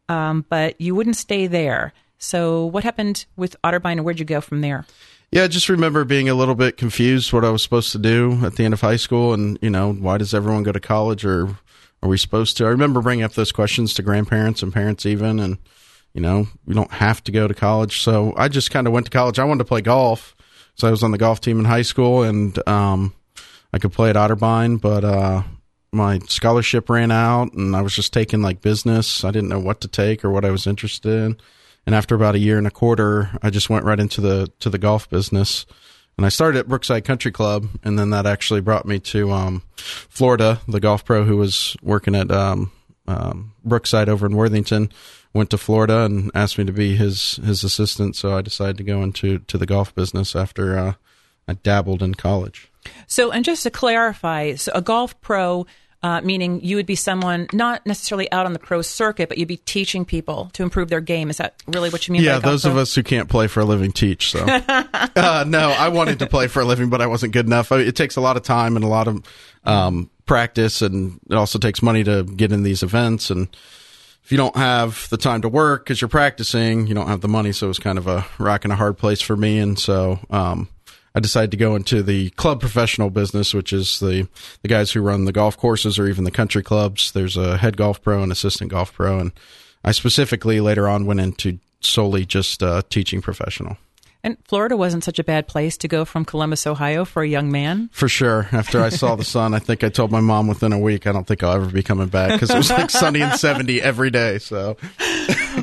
Um, 0.09 0.45
but 0.49 0.81
you 0.81 0.95
wouldn't 0.95 1.17
stay 1.17 1.47
there. 1.47 1.93
So 2.19 2.67
what 2.67 2.85
happened 2.85 3.27
with 3.37 3.57
Otterbein, 3.63 3.93
and 3.93 4.05
where'd 4.05 4.19
you 4.19 4.25
go 4.25 4.41
from 4.41 4.61
there? 4.61 4.87
Yeah, 5.33 5.45
I 5.45 5.49
just 5.49 5.69
remember 5.69 6.05
being 6.05 6.29
a 6.29 6.35
little 6.35 6.55
bit 6.55 6.77
confused 6.77 7.33
what 7.33 7.45
I 7.45 7.51
was 7.51 7.63
supposed 7.63 7.93
to 7.93 7.99
do 7.99 8.45
at 8.45 8.55
the 8.57 8.65
end 8.65 8.75
of 8.75 8.81
high 8.81 8.97
school, 8.97 9.35
and 9.35 9.59
you 9.61 9.71
know, 9.71 9.93
why 9.93 10.19
does 10.19 10.33
everyone 10.33 10.63
go 10.63 10.73
to 10.73 10.81
college, 10.81 11.25
or 11.25 11.49
are 12.03 12.09
we 12.09 12.17
supposed 12.17 12.57
to? 12.59 12.65
I 12.65 12.69
remember 12.69 13.03
bringing 13.03 13.25
up 13.25 13.33
those 13.33 13.51
questions 13.51 13.93
to 13.95 14.03
grandparents 14.03 14.63
and 14.63 14.73
parents 14.73 15.05
even, 15.05 15.41
and 15.41 15.59
you 16.15 16.21
know, 16.21 16.47
we 16.65 16.75
don't 16.75 16.93
have 16.93 17.25
to 17.25 17.33
go 17.33 17.49
to 17.49 17.55
college. 17.55 18.01
So 18.03 18.35
I 18.37 18.49
just 18.49 18.71
kind 18.71 18.87
of 18.87 18.93
went 18.93 19.07
to 19.07 19.11
college. 19.11 19.39
I 19.39 19.45
wanted 19.45 19.65
to 19.65 19.69
play 19.69 19.81
golf, 19.81 20.37
so 20.77 20.87
I 20.87 20.93
was 20.93 21.03
on 21.03 21.11
the 21.11 21.19
golf 21.19 21.41
team 21.41 21.59
in 21.59 21.65
high 21.65 21.83
school, 21.83 22.23
and 22.23 22.57
um, 22.69 23.13
I 23.73 23.79
could 23.79 23.93
play 23.93 24.11
at 24.11 24.17
Otterbein, 24.17 24.81
but 24.81 25.05
uh, 25.05 25.43
my 25.93 26.21
scholarship 26.21 26.89
ran 26.89 27.11
out, 27.11 27.53
and 27.53 27.75
I 27.75 27.83
was 27.83 27.97
just 27.97 28.13
taking 28.13 28.43
like 28.43 28.61
business. 28.61 29.25
I 29.25 29.33
didn't 29.33 29.49
know 29.49 29.61
what 29.61 29.81
to 29.81 29.89
take 29.89 30.25
or 30.25 30.31
what 30.31 30.45
I 30.45 30.51
was 30.51 30.69
interested 30.69 31.13
in 31.13 31.37
and 31.87 31.95
after 31.95 32.15
about 32.15 32.35
a 32.35 32.41
year 32.41 32.59
and 32.59 32.67
a 32.67 32.71
quarter, 32.71 33.31
I 33.43 33.51
just 33.51 33.71
went 33.71 33.85
right 33.85 34.01
into 34.01 34.21
the 34.21 34.53
to 34.61 34.69
the 34.69 34.79
golf 34.79 35.09
business. 35.09 35.65
And 36.17 36.25
I 36.25 36.31
started 36.31 36.61
at 36.61 36.69
Brookside 36.69 37.05
Country 37.05 37.31
Club, 37.31 37.69
and 37.85 37.99
then 37.99 38.11
that 38.11 38.27
actually 38.27 38.63
brought 38.63 38.87
me 38.87 38.99
to 39.01 39.31
um, 39.33 39.63
Florida. 39.77 40.61
The 40.67 40.81
golf 40.81 41.05
pro 41.05 41.25
who 41.25 41.37
was 41.37 41.77
working 41.83 42.15
at 42.15 42.31
um, 42.31 42.73
um, 43.07 43.53
Brookside 43.65 44.09
over 44.09 44.27
in 44.27 44.35
Worthington 44.35 44.91
went 45.35 45.51
to 45.51 45.59
Florida 45.59 46.05
and 46.05 46.31
asked 46.35 46.57
me 46.57 46.65
to 46.65 46.73
be 46.73 46.97
his 46.97 47.37
his 47.37 47.63
assistant. 47.63 48.17
So 48.17 48.37
I 48.37 48.43
decided 48.43 48.79
to 48.79 48.85
go 48.85 49.03
into 49.03 49.41
to 49.41 49.59
the 49.59 49.67
golf 49.67 49.95
business 49.95 50.35
after 50.35 50.79
uh, 50.79 50.95
I 51.47 51.55
dabbled 51.55 52.03
in 52.03 52.15
college. 52.15 52.69
So, 53.07 53.31
and 53.31 53.45
just 53.45 53.63
to 53.65 53.71
clarify, 53.71 54.55
so 54.55 54.73
a 54.75 54.81
golf 54.83 55.21
pro 55.21 55.67
uh, 56.03 56.21
meaning 56.21 56.61
you 56.63 56.77
would 56.77 56.87
be 56.87 56.95
someone 56.95 57.47
not 57.53 57.85
necessarily 57.87 58.31
out 58.31 58.47
on 58.47 58.53
the 58.53 58.59
pro 58.59 58.83
circuit, 58.83 59.29
but 59.29 59.39
you'd 59.39 59.49
be 59.49 59.57
teaching 59.57 60.05
people 60.05 60.51
to 60.53 60.63
improve 60.63 60.89
their 60.89 61.01
game. 61.01 61.31
Is 61.31 61.39
that 61.39 61.63
really 61.67 61.91
what 61.91 62.07
you 62.07 62.13
mean? 62.13 62.23
Yeah, 62.23 62.39
those 62.39 62.65
of 62.65 62.77
us 62.77 62.95
who 62.95 63.03
can't 63.03 63.29
play 63.29 63.47
for 63.47 63.61
a 63.61 63.65
living 63.65 63.93
teach. 63.93 64.31
So, 64.31 64.45
uh, 64.47 65.45
no, 65.47 65.71
I 65.71 65.89
wanted 65.89 66.19
to 66.21 66.27
play 66.27 66.49
for 66.49 66.61
a 66.61 66.65
living, 66.65 66.91
but 66.91 67.01
I 67.01 67.07
wasn't 67.07 67.33
good 67.33 67.47
enough. 67.47 67.73
It 67.73 67.97
takes 67.97 68.17
a 68.17 68.21
lot 68.21 68.37
of 68.37 68.43
time 68.43 68.77
and 68.77 68.85
a 68.85 68.89
lot 68.89 69.09
of 69.09 69.23
um, 69.65 70.11
practice, 70.27 70.83
and 70.83 71.19
it 71.29 71.35
also 71.35 71.59
takes 71.59 71.83
money 71.83 72.05
to 72.05 72.25
get 72.25 72.53
in 72.53 72.63
these 72.63 72.83
events. 72.83 73.31
And 73.31 73.49
if 74.23 74.31
you 74.31 74.39
don't 74.39 74.57
have 74.57 75.09
the 75.11 75.17
time 75.17 75.43
to 75.43 75.49
work 75.49 75.85
because 75.85 76.01
you're 76.01 76.09
practicing, 76.09 76.87
you 76.87 76.95
don't 76.95 77.09
have 77.09 77.21
the 77.21 77.29
money. 77.29 77.53
So 77.53 77.67
it 77.67 77.69
was 77.69 77.79
kind 77.79 77.97
of 77.97 78.07
a 78.07 78.27
rock 78.39 78.65
and 78.65 78.73
a 78.73 78.77
hard 78.77 78.99
place 78.99 79.21
for 79.21 79.37
me. 79.37 79.59
And 79.59 79.79
so, 79.79 80.19
um, 80.31 80.69
I 81.17 81.21
decided 81.21 81.51
to 81.53 81.57
go 81.57 81.75
into 81.75 82.03
the 82.03 82.29
club 82.31 82.61
professional 82.61 83.09
business, 83.09 83.55
which 83.55 83.73
is 83.73 84.01
the 84.01 84.29
the 84.61 84.69
guys 84.69 84.93
who 84.93 85.01
run 85.01 85.25
the 85.25 85.33
golf 85.33 85.57
courses 85.57 85.99
or 85.99 86.07
even 86.07 86.25
the 86.25 86.31
country 86.31 86.63
clubs. 86.63 87.13
There's 87.13 87.39
a 87.39 87.57
head 87.57 87.79
golf 87.79 88.03
pro 88.03 88.23
and 88.23 88.31
assistant 88.31 88.71
golf 88.71 88.93
pro, 88.93 89.19
and 89.19 89.33
I 89.83 89.93
specifically 89.93 90.61
later 90.61 90.87
on 90.87 91.07
went 91.07 91.21
into 91.21 91.59
solely 91.81 92.27
just 92.27 92.63
uh, 92.63 92.83
teaching 92.91 93.23
professional. 93.23 93.79
And 94.23 94.37
Florida 94.45 94.77
wasn't 94.77 95.05
such 95.05 95.19
a 95.19 95.25
bad 95.25 95.47
place 95.47 95.77
to 95.79 95.89
go 95.89 96.05
from 96.05 96.25
Columbus, 96.25 96.67
Ohio 96.67 97.05
for 97.05 97.23
a 97.23 97.29
young 97.29 97.51
man. 97.51 97.89
For 97.93 98.09
sure. 98.09 98.49
After 98.51 98.83
I 98.83 98.89
saw 98.89 99.15
the 99.15 99.25
sun, 99.37 99.55
I 99.55 99.61
think 99.61 99.85
I 99.85 99.89
told 99.89 100.11
my 100.11 100.21
mom 100.21 100.49
within 100.49 100.73
a 100.73 100.79
week, 100.79 101.07
I 101.07 101.13
don't 101.13 101.27
think 101.27 101.45
I'll 101.45 101.53
ever 101.53 101.67
be 101.67 101.85
coming 101.85 102.09
back 102.09 102.33
because 102.33 102.51
it 102.51 102.57
was 102.57 102.69
like 102.69 102.91
sunny 102.91 103.23
and 103.23 103.39
70 103.39 103.81
every 103.81 104.11
day. 104.11 104.39
So. 104.39 104.77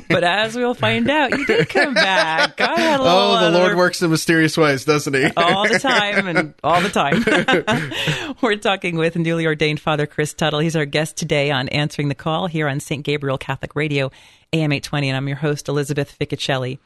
But 0.10 0.24
as 0.24 0.56
we'll 0.56 0.74
find 0.74 1.10
out, 1.10 1.32
you 1.38 1.46
did 1.46 1.70
come 1.70 1.94
back. 1.94 2.58
God 2.58 2.78
had 2.78 3.00
a 3.00 3.04
oh, 3.04 3.52
the. 3.52 3.58
Lord 3.58 3.76
works 3.78 4.02
in 4.02 4.10
mysterious 4.10 4.58
ways, 4.58 4.86
doesn't 4.86 5.14
he? 5.14 5.30
all 5.38 5.68
the 5.68 5.80
time 5.80 6.28
and 6.28 6.54
all 6.64 6.82
the 6.82 6.90
time. 6.90 8.36
We're 8.42 8.58
talking 8.58 8.98
with 8.98 9.16
newly 9.16 9.46
ordained 9.46 9.80
Father 9.80 10.06
Chris 10.06 10.34
Tuttle. 10.34 10.60
He's 10.60 10.76
our 10.76 10.86
guest 10.86 11.18
today 11.18 11.52
on 11.52 11.70
Answering 11.70 12.10
the 12.10 12.16
Call 12.16 12.48
here 12.48 12.68
on 12.68 12.80
St. 12.80 13.04
Gabriel 13.04 13.38
Catholic 13.38 13.76
Radio, 13.76 14.12
AM 14.52 14.72
820. 14.72 15.10
And 15.10 15.18
I'm 15.18 15.28
your 15.28 15.38
host, 15.38 15.68
Elizabeth 15.68 16.16
Ficocelli. 16.20 16.80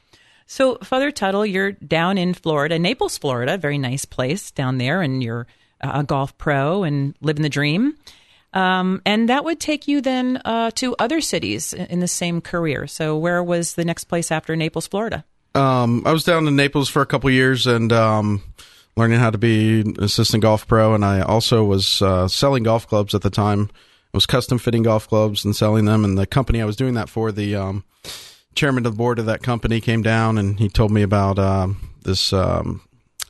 So, 0.45 0.77
Father 0.77 1.11
Tuttle, 1.11 1.45
you're 1.45 1.73
down 1.73 2.17
in 2.17 2.33
Florida, 2.33 2.79
Naples, 2.79 3.17
Florida, 3.17 3.57
very 3.57 3.77
nice 3.77 4.05
place 4.05 4.49
down 4.51 4.77
there, 4.77 5.01
and 5.01 5.21
you're 5.21 5.45
a 5.81 6.03
golf 6.03 6.37
pro 6.37 6.83
and 6.83 7.15
living 7.21 7.43
the 7.43 7.49
dream. 7.49 7.97
Um, 8.57 9.03
and 9.05 9.29
that 9.29 9.45
would 9.45 9.59
take 9.59 9.87
you 9.87 10.01
then 10.01 10.41
uh, 10.43 10.71
to 10.75 10.95
other 10.97 11.21
cities 11.21 11.73
in 11.73 11.99
the 11.99 12.07
same 12.07 12.41
career. 12.41 12.87
So, 12.87 13.15
where 13.15 13.43
was 13.43 13.75
the 13.75 13.85
next 13.85 14.05
place 14.05 14.31
after 14.31 14.55
Naples, 14.55 14.87
Florida? 14.87 15.23
Um, 15.53 16.01
I 16.07 16.11
was 16.11 16.23
down 16.23 16.47
in 16.47 16.55
Naples 16.55 16.89
for 16.89 17.03
a 17.03 17.05
couple 17.05 17.29
years 17.29 17.67
and 17.67 17.93
um, 17.93 18.41
learning 18.95 19.19
how 19.19 19.29
to 19.29 19.37
be 19.37 19.81
an 19.81 20.03
assistant 20.03 20.41
golf 20.41 20.67
pro. 20.67 20.95
And 20.95 21.05
I 21.05 21.21
also 21.21 21.63
was 21.63 22.01
uh, 22.01 22.27
selling 22.27 22.63
golf 22.63 22.87
clubs 22.87 23.13
at 23.13 23.21
the 23.21 23.29
time. 23.29 23.69
I 24.13 24.17
was 24.17 24.25
custom 24.25 24.57
fitting 24.57 24.81
golf 24.81 25.07
clubs 25.07 25.45
and 25.45 25.55
selling 25.55 25.85
them. 25.85 26.03
And 26.03 26.17
the 26.17 26.25
company 26.25 26.59
I 26.59 26.65
was 26.65 26.75
doing 26.75 26.95
that 26.95 27.09
for, 27.09 27.31
the 27.31 27.55
um, 27.55 27.83
chairman 28.55 28.87
of 28.87 28.93
the 28.93 28.97
board 28.97 29.19
of 29.19 29.27
that 29.27 29.43
company 29.43 29.79
came 29.81 30.01
down 30.01 30.39
and 30.39 30.57
he 30.57 30.67
told 30.67 30.89
me 30.89 31.03
about 31.03 31.37
uh, 31.37 31.67
this 32.01 32.33
um, 32.33 32.81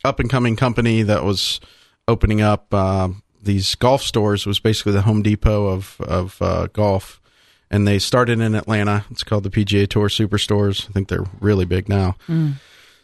up 0.05 0.21
and 0.21 0.29
coming 0.29 0.55
company 0.55 1.01
that 1.03 1.25
was 1.25 1.59
opening 2.07 2.39
up 2.39 2.73
uh, 2.73 3.09
these 3.41 3.75
golf 3.75 4.01
stores. 4.01 4.45
Was 4.45 4.59
basically 4.59 4.93
the 4.93 5.01
Home 5.03 5.21
Depot 5.21 5.67
of 5.67 5.99
of 6.01 6.41
uh, 6.41 6.67
golf, 6.67 7.21
and 7.69 7.87
they 7.87 7.99
started 7.99 8.39
in 8.39 8.55
Atlanta. 8.55 9.05
It's 9.11 9.23
called 9.23 9.43
the 9.43 9.49
PGA 9.49 9.87
Tour 9.87 10.09
Superstores. 10.09 10.89
I 10.89 10.93
think 10.93 11.07
they're 11.07 11.25
really 11.39 11.65
big 11.65 11.89
now. 11.89 12.15
Mm. 12.27 12.55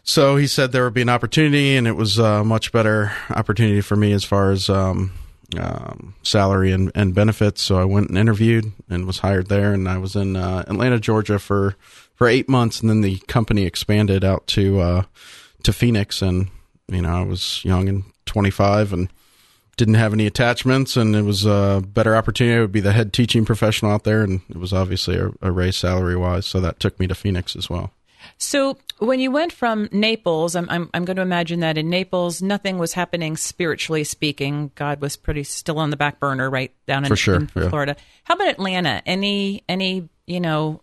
So 0.04 0.36
he 0.36 0.48
said 0.48 0.72
there 0.72 0.84
would 0.84 0.94
be 0.94 1.02
an 1.02 1.10
opportunity, 1.10 1.78
and 1.78 1.88
it 1.88 1.96
was 1.96 2.20
a 2.20 2.44
much 2.44 2.72
better 2.72 3.14
opportunity 3.30 3.80
for 3.82 3.96
me 3.96 4.12
as 4.12 4.26
far 4.26 4.52
as 4.52 4.70
um, 4.70 5.14
um, 5.58 6.16
salary 6.24 6.72
and, 6.72 6.92
and 6.94 7.16
benefits. 7.16 7.62
So 7.62 7.78
I 7.78 7.86
went 7.86 8.10
and 8.10 8.18
interviewed 8.18 8.72
and 8.90 9.06
was 9.06 9.20
hired 9.20 9.48
there, 9.48 9.74
and 9.74 9.88
I 9.88 9.98
was 9.98 10.16
in 10.16 10.36
uh, 10.36 10.66
Atlanta, 10.68 11.00
Georgia 11.00 11.40
for 11.40 11.76
for 12.16 12.28
eight 12.28 12.50
months, 12.50 12.82
and 12.82 12.90
then 12.90 13.02
the 13.02 13.18
company 13.28 13.64
expanded 13.64 14.24
out 14.24 14.46
to 14.48 14.80
uh, 14.80 15.04
to 15.64 15.74
Phoenix, 15.74 16.22
and 16.22 16.50
you 16.88 17.02
know 17.02 17.10
I 17.10 17.24
was 17.24 17.64
young 17.64 17.88
and 17.88 18.04
25 18.26 18.94
and 18.94 19.10
didn't 19.78 19.96
have 19.96 20.14
any 20.14 20.28
attachments, 20.28 20.96
and 20.96 21.16
it 21.16 21.24
was 21.24 21.46
a 21.46 21.84
better 21.86 22.16
opportunity. 22.16 22.58
I 22.58 22.62
would 22.62 22.72
be 22.72 22.80
the 22.80 22.92
head 22.94 23.14
teaching 23.14 23.46
professional 23.46 23.92
out 23.92 24.04
there, 24.04 24.22
and 24.22 24.42
it 24.50 24.58
was 24.58 24.74
obviously 24.74 25.18
a, 25.18 25.32
a 25.42 25.52
raise 25.52 25.78
salary 25.78 26.16
wise, 26.16 26.46
so 26.46 26.60
that 26.62 26.80
took 26.80 27.00
me 27.00 27.08
to 27.08 27.16
Phoenix 27.16 27.56
as 27.56 27.70
well. 27.70 27.92
So 28.38 28.78
when 29.00 29.20
you 29.20 29.32
went 29.32 29.52
from 29.52 29.90
Naples, 29.92 30.56
I'm, 30.56 30.70
I'm, 30.70 30.90
I'm 30.94 31.06
going 31.06 31.18
to 31.18 31.22
imagine 31.22 31.62
that 31.62 31.78
in 31.78 31.90
Naples, 31.90 32.42
nothing 32.42 32.78
was 32.78 32.94
happening 32.94 33.36
spiritually 33.36 34.04
speaking. 34.04 34.72
God 34.76 35.02
was 35.02 35.16
pretty 35.16 35.44
still 35.44 35.80
on 35.80 35.90
the 35.90 35.98
back 35.98 36.20
burner, 36.20 36.50
right 36.50 36.72
down 36.86 37.06
in, 37.06 37.16
sure, 37.16 37.36
in 37.36 37.50
yeah. 37.56 37.70
Florida. 37.70 37.96
How 38.24 38.36
about 38.36 38.48
Atlanta? 38.48 39.02
Any 39.06 39.64
any 39.68 40.10
you 40.26 40.40
know 40.40 40.82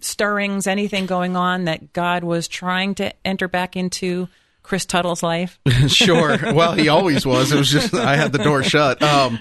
stirrings, 0.00 0.66
anything 0.66 1.06
going 1.06 1.36
on 1.36 1.64
that 1.64 1.92
God 1.92 2.24
was 2.24 2.48
trying 2.48 2.94
to 2.96 3.12
enter 3.26 3.48
back 3.48 3.76
into 3.76 4.28
Chris 4.68 4.84
Tuttle's 4.84 5.22
life? 5.22 5.58
sure. 5.88 6.36
Well, 6.52 6.74
he 6.74 6.88
always 6.88 7.24
was. 7.24 7.52
It 7.52 7.56
was 7.56 7.70
just 7.70 7.94
I 7.94 8.16
had 8.16 8.32
the 8.32 8.38
door 8.38 8.62
shut. 8.62 9.02
Um, 9.02 9.38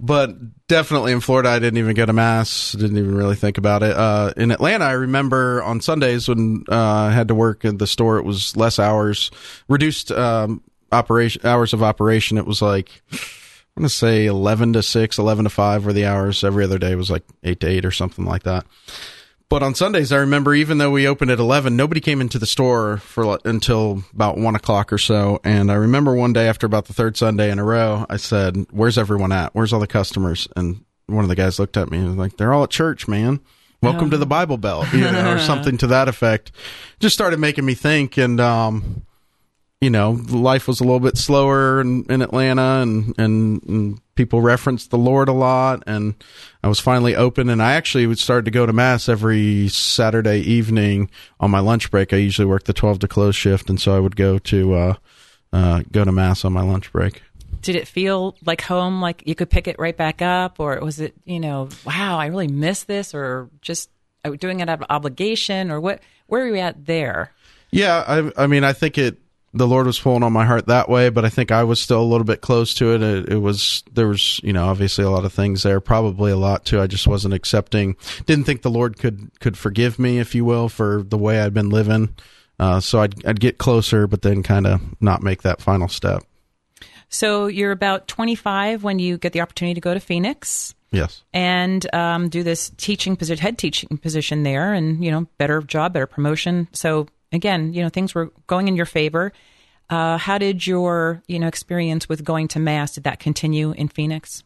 but 0.00 0.66
definitely 0.66 1.12
in 1.12 1.20
Florida, 1.20 1.50
I 1.50 1.60
didn't 1.60 1.78
even 1.78 1.94
go 1.94 2.04
to 2.04 2.12
mass. 2.12 2.72
Didn't 2.72 2.98
even 2.98 3.14
really 3.14 3.36
think 3.36 3.58
about 3.58 3.84
it. 3.84 3.96
Uh, 3.96 4.32
in 4.36 4.50
Atlanta, 4.50 4.84
I 4.84 4.92
remember 4.92 5.62
on 5.62 5.80
Sundays 5.80 6.28
when 6.28 6.64
uh, 6.68 6.74
I 6.76 7.12
had 7.12 7.28
to 7.28 7.34
work 7.34 7.64
at 7.64 7.78
the 7.78 7.86
store, 7.86 8.18
it 8.18 8.24
was 8.24 8.56
less 8.56 8.80
hours, 8.80 9.30
reduced 9.68 10.10
um, 10.10 10.64
operation 10.90 11.46
hours 11.46 11.72
of 11.72 11.84
operation. 11.84 12.36
It 12.36 12.46
was 12.46 12.60
like 12.60 12.90
I'm 13.12 13.82
gonna 13.82 13.88
say 13.88 14.26
11 14.26 14.72
to 14.72 14.82
6, 14.82 15.18
11 15.18 15.44
to 15.44 15.50
5 15.50 15.86
were 15.86 15.92
the 15.92 16.06
hours. 16.06 16.42
Every 16.42 16.64
other 16.64 16.78
day 16.78 16.96
was 16.96 17.10
like 17.10 17.22
8 17.44 17.60
to 17.60 17.68
8 17.68 17.84
or 17.84 17.92
something 17.92 18.24
like 18.24 18.42
that. 18.42 18.66
But 19.48 19.62
on 19.62 19.76
Sundays, 19.76 20.12
I 20.12 20.16
remember 20.16 20.54
even 20.54 20.78
though 20.78 20.90
we 20.90 21.06
opened 21.06 21.30
at 21.30 21.38
11, 21.38 21.76
nobody 21.76 22.00
came 22.00 22.20
into 22.20 22.38
the 22.38 22.46
store 22.46 22.96
for 22.98 23.38
until 23.44 24.02
about 24.12 24.38
one 24.38 24.56
o'clock 24.56 24.92
or 24.92 24.98
so. 24.98 25.40
And 25.44 25.70
I 25.70 25.74
remember 25.74 26.14
one 26.16 26.32
day 26.32 26.48
after 26.48 26.66
about 26.66 26.86
the 26.86 26.92
third 26.92 27.16
Sunday 27.16 27.50
in 27.50 27.60
a 27.60 27.64
row, 27.64 28.06
I 28.10 28.16
said, 28.16 28.66
where's 28.72 28.98
everyone 28.98 29.30
at? 29.30 29.54
Where's 29.54 29.72
all 29.72 29.78
the 29.78 29.86
customers? 29.86 30.48
And 30.56 30.84
one 31.06 31.24
of 31.24 31.28
the 31.28 31.36
guys 31.36 31.60
looked 31.60 31.76
at 31.76 31.90
me 31.90 31.98
and 31.98 32.08
was 32.08 32.16
like, 32.16 32.36
they're 32.36 32.52
all 32.52 32.64
at 32.64 32.70
church, 32.70 33.06
man. 33.06 33.40
Welcome 33.82 34.10
to 34.10 34.16
the 34.16 34.26
Bible 34.26 34.56
Belt, 34.56 34.92
you 34.92 35.02
know, 35.02 35.34
or 35.34 35.38
something 35.38 35.78
to 35.78 35.86
that 35.88 36.08
effect. 36.08 36.50
Just 36.98 37.14
started 37.14 37.38
making 37.38 37.64
me 37.64 37.74
think. 37.74 38.16
And, 38.16 38.40
um, 38.40 39.06
you 39.80 39.90
know, 39.90 40.12
life 40.30 40.66
was 40.66 40.80
a 40.80 40.84
little 40.84 41.00
bit 41.00 41.18
slower 41.18 41.80
in, 41.80 42.04
in 42.08 42.22
Atlanta 42.22 42.80
and, 42.80 43.14
and, 43.18 43.62
and, 43.62 44.00
people 44.14 44.40
referenced 44.40 44.90
the 44.90 44.96
Lord 44.96 45.28
a 45.28 45.32
lot. 45.32 45.82
And 45.86 46.14
I 46.62 46.68
was 46.68 46.80
finally 46.80 47.14
open 47.14 47.50
and 47.50 47.62
I 47.62 47.74
actually 47.74 48.06
would 48.06 48.18
start 48.18 48.46
to 48.46 48.50
go 48.50 48.64
to 48.64 48.72
mass 48.72 49.10
every 49.10 49.68
Saturday 49.68 50.38
evening 50.38 51.10
on 51.38 51.50
my 51.50 51.58
lunch 51.58 51.90
break. 51.90 52.14
I 52.14 52.16
usually 52.16 52.46
work 52.46 52.64
the 52.64 52.72
12 52.72 53.00
to 53.00 53.08
close 53.08 53.36
shift. 53.36 53.68
And 53.68 53.78
so 53.78 53.94
I 53.94 54.00
would 54.00 54.16
go 54.16 54.38
to, 54.38 54.74
uh, 54.74 54.94
uh, 55.52 55.82
go 55.92 56.02
to 56.02 56.12
mass 56.12 56.46
on 56.46 56.54
my 56.54 56.62
lunch 56.62 56.90
break. 56.92 57.20
Did 57.60 57.76
it 57.76 57.86
feel 57.86 58.38
like 58.46 58.62
home, 58.62 59.02
like 59.02 59.22
you 59.26 59.34
could 59.34 59.50
pick 59.50 59.68
it 59.68 59.78
right 59.78 59.94
back 59.94 60.22
up? 60.22 60.60
Or 60.60 60.80
was 60.80 60.98
it, 60.98 61.14
you 61.26 61.38
know, 61.38 61.68
wow, 61.84 62.18
I 62.18 62.28
really 62.28 62.48
miss 62.48 62.84
this 62.84 63.12
or 63.12 63.50
just 63.60 63.90
uh, 64.24 64.30
doing 64.30 64.60
it 64.60 64.70
out 64.70 64.80
of 64.80 64.86
obligation 64.88 65.70
or 65.70 65.78
what, 65.78 66.00
where 66.26 66.46
are 66.46 66.50
we 66.50 66.60
at 66.60 66.86
there? 66.86 67.32
Yeah. 67.70 68.02
I, 68.08 68.44
I 68.44 68.46
mean, 68.46 68.64
I 68.64 68.72
think 68.72 68.96
it, 68.96 69.18
the 69.56 69.66
Lord 69.66 69.86
was 69.86 69.98
pulling 69.98 70.22
on 70.22 70.32
my 70.32 70.44
heart 70.44 70.66
that 70.66 70.88
way, 70.88 71.08
but 71.08 71.24
I 71.24 71.28
think 71.28 71.50
I 71.50 71.64
was 71.64 71.80
still 71.80 72.00
a 72.00 72.04
little 72.04 72.24
bit 72.24 72.40
close 72.40 72.74
to 72.74 72.94
it. 72.94 73.02
it. 73.02 73.32
it. 73.32 73.36
was 73.38 73.82
there 73.92 74.08
was 74.08 74.40
you 74.42 74.52
know 74.52 74.66
obviously 74.66 75.04
a 75.04 75.10
lot 75.10 75.24
of 75.24 75.32
things 75.32 75.62
there, 75.62 75.80
probably 75.80 76.32
a 76.32 76.36
lot 76.36 76.64
too. 76.64 76.80
I 76.80 76.86
just 76.86 77.06
wasn't 77.06 77.34
accepting. 77.34 77.96
Didn't 78.26 78.44
think 78.44 78.62
the 78.62 78.70
Lord 78.70 78.98
could 78.98 79.30
could 79.40 79.56
forgive 79.56 79.98
me, 79.98 80.18
if 80.18 80.34
you 80.34 80.44
will, 80.44 80.68
for 80.68 81.02
the 81.02 81.18
way 81.18 81.40
I'd 81.40 81.54
been 81.54 81.70
living. 81.70 82.14
Uh, 82.58 82.80
so 82.80 83.00
I'd 83.00 83.24
I'd 83.26 83.40
get 83.40 83.58
closer, 83.58 84.06
but 84.06 84.22
then 84.22 84.42
kind 84.42 84.66
of 84.66 84.80
not 85.00 85.22
make 85.22 85.42
that 85.42 85.60
final 85.60 85.88
step. 85.88 86.22
So 87.08 87.46
you're 87.46 87.72
about 87.72 88.08
25 88.08 88.82
when 88.82 88.98
you 88.98 89.16
get 89.16 89.32
the 89.32 89.40
opportunity 89.40 89.74
to 89.74 89.80
go 89.80 89.94
to 89.94 90.00
Phoenix. 90.00 90.74
Yes. 90.90 91.22
And 91.32 91.94
um, 91.94 92.28
do 92.28 92.42
this 92.42 92.70
teaching 92.76 93.16
position, 93.16 93.42
head 93.42 93.58
teaching 93.58 93.98
position 93.98 94.42
there, 94.42 94.72
and 94.72 95.04
you 95.04 95.10
know, 95.10 95.26
better 95.38 95.60
job, 95.60 95.92
better 95.92 96.06
promotion. 96.06 96.68
So 96.72 97.08
again, 97.32 97.72
you 97.72 97.82
know, 97.82 97.88
things 97.88 98.14
were 98.14 98.30
going 98.46 98.68
in 98.68 98.76
your 98.76 98.86
favor. 98.86 99.32
Uh, 99.88 100.18
how 100.18 100.38
did 100.38 100.66
your, 100.66 101.22
you 101.28 101.38
know, 101.38 101.46
experience 101.46 102.08
with 102.08 102.24
going 102.24 102.48
to 102.48 102.58
mass? 102.58 102.94
Did 102.94 103.04
that 103.04 103.20
continue 103.20 103.72
in 103.72 103.88
Phoenix? 103.88 104.42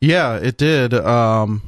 Yeah, 0.00 0.36
it 0.36 0.56
did. 0.56 0.94
Um, 0.94 1.62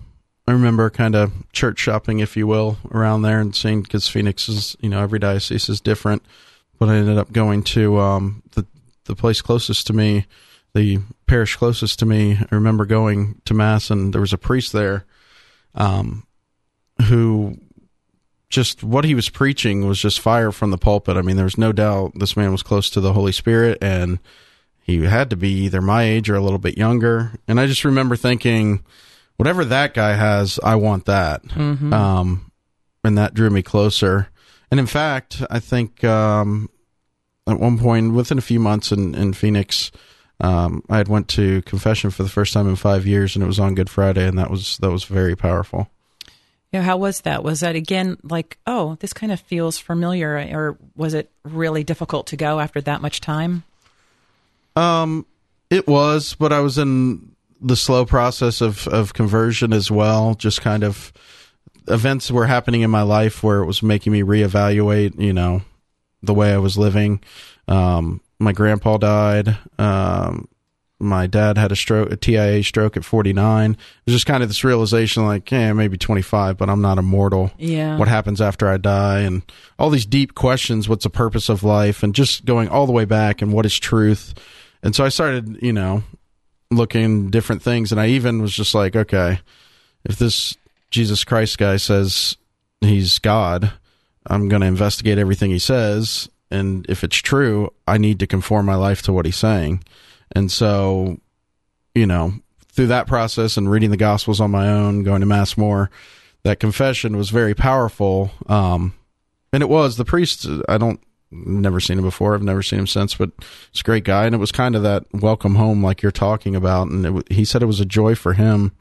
I 0.46 0.52
remember 0.52 0.88
kind 0.90 1.14
of 1.14 1.32
church 1.52 1.78
shopping, 1.78 2.20
if 2.20 2.36
you 2.36 2.46
will, 2.46 2.78
around 2.90 3.22
there 3.22 3.40
and 3.40 3.54
seeing 3.54 3.82
because 3.82 4.08
Phoenix 4.08 4.48
is, 4.48 4.76
you 4.80 4.88
know, 4.88 5.02
every 5.02 5.18
diocese 5.18 5.68
is 5.68 5.80
different. 5.80 6.22
But 6.78 6.88
I 6.88 6.96
ended 6.96 7.18
up 7.18 7.32
going 7.32 7.62
to 7.64 7.98
um, 8.00 8.42
the 8.52 8.66
the 9.04 9.14
place 9.14 9.42
closest 9.42 9.86
to 9.88 9.92
me, 9.92 10.26
the 10.74 11.00
parish 11.26 11.56
closest 11.56 11.98
to 12.00 12.06
me. 12.06 12.38
I 12.38 12.54
remember 12.54 12.86
going 12.86 13.40
to 13.44 13.54
mass, 13.54 13.90
and 13.90 14.12
there 14.12 14.20
was 14.20 14.32
a 14.32 14.38
priest 14.38 14.72
there, 14.72 15.04
um, 15.74 16.26
who 17.04 17.58
just 18.52 18.84
what 18.84 19.06
he 19.06 19.14
was 19.14 19.30
preaching 19.30 19.88
was 19.88 19.98
just 19.98 20.20
fire 20.20 20.52
from 20.52 20.70
the 20.70 20.78
pulpit. 20.78 21.16
I 21.16 21.22
mean, 21.22 21.36
there 21.36 21.44
was 21.46 21.56
no 21.56 21.72
doubt 21.72 22.12
this 22.14 22.36
man 22.36 22.52
was 22.52 22.62
close 22.62 22.90
to 22.90 23.00
the 23.00 23.14
Holy 23.14 23.32
Spirit 23.32 23.78
and 23.80 24.18
he 24.82 25.02
had 25.04 25.30
to 25.30 25.36
be 25.36 25.48
either 25.64 25.80
my 25.80 26.02
age 26.02 26.28
or 26.28 26.34
a 26.34 26.42
little 26.42 26.58
bit 26.58 26.76
younger. 26.76 27.32
And 27.48 27.58
I 27.58 27.66
just 27.66 27.84
remember 27.84 28.14
thinking, 28.14 28.84
whatever 29.38 29.64
that 29.64 29.94
guy 29.94 30.12
has, 30.12 30.60
I 30.62 30.74
want 30.74 31.06
that. 31.06 31.42
Mm-hmm. 31.44 31.94
Um, 31.94 32.52
and 33.02 33.16
that 33.16 33.32
drew 33.32 33.48
me 33.48 33.62
closer. 33.62 34.28
And 34.70 34.78
in 34.78 34.86
fact, 34.86 35.42
I 35.48 35.58
think 35.58 36.04
um, 36.04 36.68
at 37.46 37.58
one 37.58 37.78
point, 37.78 38.12
within 38.12 38.36
a 38.36 38.42
few 38.42 38.60
months 38.60 38.92
in, 38.92 39.14
in 39.14 39.32
Phoenix, 39.32 39.90
um, 40.40 40.84
I 40.90 40.98
had 40.98 41.08
went 41.08 41.28
to 41.28 41.62
confession 41.62 42.10
for 42.10 42.22
the 42.22 42.28
first 42.28 42.52
time 42.52 42.68
in 42.68 42.76
five 42.76 43.06
years, 43.06 43.34
and 43.34 43.42
it 43.42 43.46
was 43.46 43.60
on 43.60 43.74
Good 43.74 43.88
Friday, 43.88 44.26
and 44.26 44.38
that 44.38 44.50
was 44.50 44.76
that 44.78 44.90
was 44.90 45.04
very 45.04 45.36
powerful. 45.36 45.88
Yeah, 46.72 46.82
how 46.82 46.96
was 46.96 47.20
that? 47.22 47.44
Was 47.44 47.60
that 47.60 47.76
again 47.76 48.16
like, 48.22 48.58
oh, 48.66 48.96
this 49.00 49.12
kind 49.12 49.30
of 49.30 49.40
feels 49.40 49.78
familiar, 49.78 50.36
or 50.52 50.78
was 50.96 51.12
it 51.12 51.30
really 51.44 51.84
difficult 51.84 52.28
to 52.28 52.36
go 52.36 52.60
after 52.60 52.80
that 52.80 53.02
much 53.02 53.20
time? 53.20 53.62
Um, 54.74 55.26
it 55.68 55.86
was, 55.86 56.34
but 56.34 56.52
I 56.52 56.60
was 56.60 56.78
in 56.78 57.32
the 57.60 57.76
slow 57.76 58.06
process 58.06 58.60
of 58.60 58.88
of 58.88 59.12
conversion 59.12 59.72
as 59.72 59.90
well. 59.90 60.34
Just 60.34 60.62
kind 60.62 60.82
of 60.82 61.12
events 61.88 62.30
were 62.30 62.46
happening 62.46 62.80
in 62.80 62.90
my 62.90 63.02
life 63.02 63.42
where 63.42 63.58
it 63.58 63.66
was 63.66 63.82
making 63.82 64.12
me 64.12 64.22
reevaluate, 64.22 65.20
you 65.20 65.32
know, 65.32 65.62
the 66.22 66.34
way 66.34 66.52
I 66.52 66.58
was 66.58 66.78
living. 66.78 67.20
Um, 67.68 68.20
my 68.38 68.52
grandpa 68.52 68.96
died. 68.96 69.56
Um, 69.78 70.48
my 71.02 71.26
dad 71.26 71.58
had 71.58 71.72
a 71.72 71.76
stroke, 71.76 72.12
a 72.12 72.16
TIA 72.16 72.62
stroke 72.62 72.96
at 72.96 73.04
49. 73.04 73.72
It 73.72 73.78
was 74.06 74.14
just 74.14 74.26
kind 74.26 74.42
of 74.42 74.48
this 74.48 74.62
realization 74.62 75.26
like, 75.26 75.50
yeah, 75.50 75.72
maybe 75.72 75.98
25, 75.98 76.56
but 76.56 76.70
I'm 76.70 76.80
not 76.80 76.98
immortal. 76.98 77.50
Yeah. 77.58 77.98
What 77.98 78.08
happens 78.08 78.40
after 78.40 78.68
I 78.68 78.76
die? 78.76 79.20
And 79.20 79.42
all 79.78 79.90
these 79.90 80.06
deep 80.06 80.34
questions. 80.34 80.88
What's 80.88 81.04
the 81.04 81.10
purpose 81.10 81.48
of 81.48 81.64
life? 81.64 82.02
And 82.02 82.14
just 82.14 82.44
going 82.44 82.68
all 82.68 82.86
the 82.86 82.92
way 82.92 83.04
back 83.04 83.42
and 83.42 83.52
what 83.52 83.66
is 83.66 83.78
truth? 83.78 84.32
And 84.82 84.94
so 84.94 85.04
I 85.04 85.08
started, 85.08 85.60
you 85.60 85.72
know, 85.72 86.04
looking 86.70 87.30
different 87.30 87.62
things. 87.62 87.90
And 87.90 88.00
I 88.00 88.06
even 88.08 88.40
was 88.40 88.54
just 88.54 88.74
like, 88.74 88.94
okay, 88.94 89.40
if 90.04 90.16
this 90.16 90.56
Jesus 90.90 91.24
Christ 91.24 91.58
guy 91.58 91.78
says 91.78 92.36
he's 92.80 93.18
God, 93.18 93.72
I'm 94.26 94.48
going 94.48 94.60
to 94.60 94.68
investigate 94.68 95.18
everything 95.18 95.50
he 95.50 95.58
says. 95.58 96.28
And 96.48 96.86
if 96.88 97.02
it's 97.02 97.16
true, 97.16 97.72
I 97.88 97.98
need 97.98 98.20
to 98.20 98.26
conform 98.26 98.66
my 98.66 98.76
life 98.76 99.02
to 99.02 99.12
what 99.12 99.26
he's 99.26 99.36
saying. 99.36 99.82
And 100.34 100.50
so, 100.50 101.18
you 101.94 102.06
know, 102.06 102.32
through 102.68 102.88
that 102.88 103.06
process 103.06 103.56
and 103.56 103.70
reading 103.70 103.90
the 103.90 103.96
Gospels 103.96 104.40
on 104.40 104.50
my 104.50 104.68
own, 104.68 105.02
going 105.02 105.20
to 105.20 105.26
Mass 105.26 105.56
more, 105.56 105.90
that 106.42 106.60
confession 106.60 107.16
was 107.16 107.30
very 107.30 107.54
powerful. 107.54 108.30
Um, 108.46 108.94
and 109.52 109.62
it 109.62 109.68
was 109.68 109.96
the 109.96 110.04
priest. 110.04 110.46
I 110.68 110.78
don't 110.78 111.00
never 111.30 111.80
seen 111.80 111.98
him 111.98 112.04
before. 112.04 112.34
I've 112.34 112.42
never 112.42 112.62
seen 112.62 112.78
him 112.78 112.86
since, 112.86 113.14
but 113.14 113.30
he's 113.70 113.80
a 113.80 113.84
great 113.84 114.04
guy. 114.04 114.26
And 114.26 114.34
it 114.34 114.38
was 114.38 114.52
kind 114.52 114.74
of 114.74 114.82
that 114.82 115.04
welcome 115.12 115.54
home, 115.54 115.82
like 115.82 116.02
you're 116.02 116.12
talking 116.12 116.56
about. 116.56 116.88
And 116.88 117.06
it, 117.06 117.32
he 117.32 117.44
said 117.44 117.62
it 117.62 117.66
was 117.66 117.80
a 117.80 117.86
joy 117.86 118.14
for 118.14 118.32
him 118.32 118.72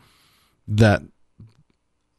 that 0.67 1.01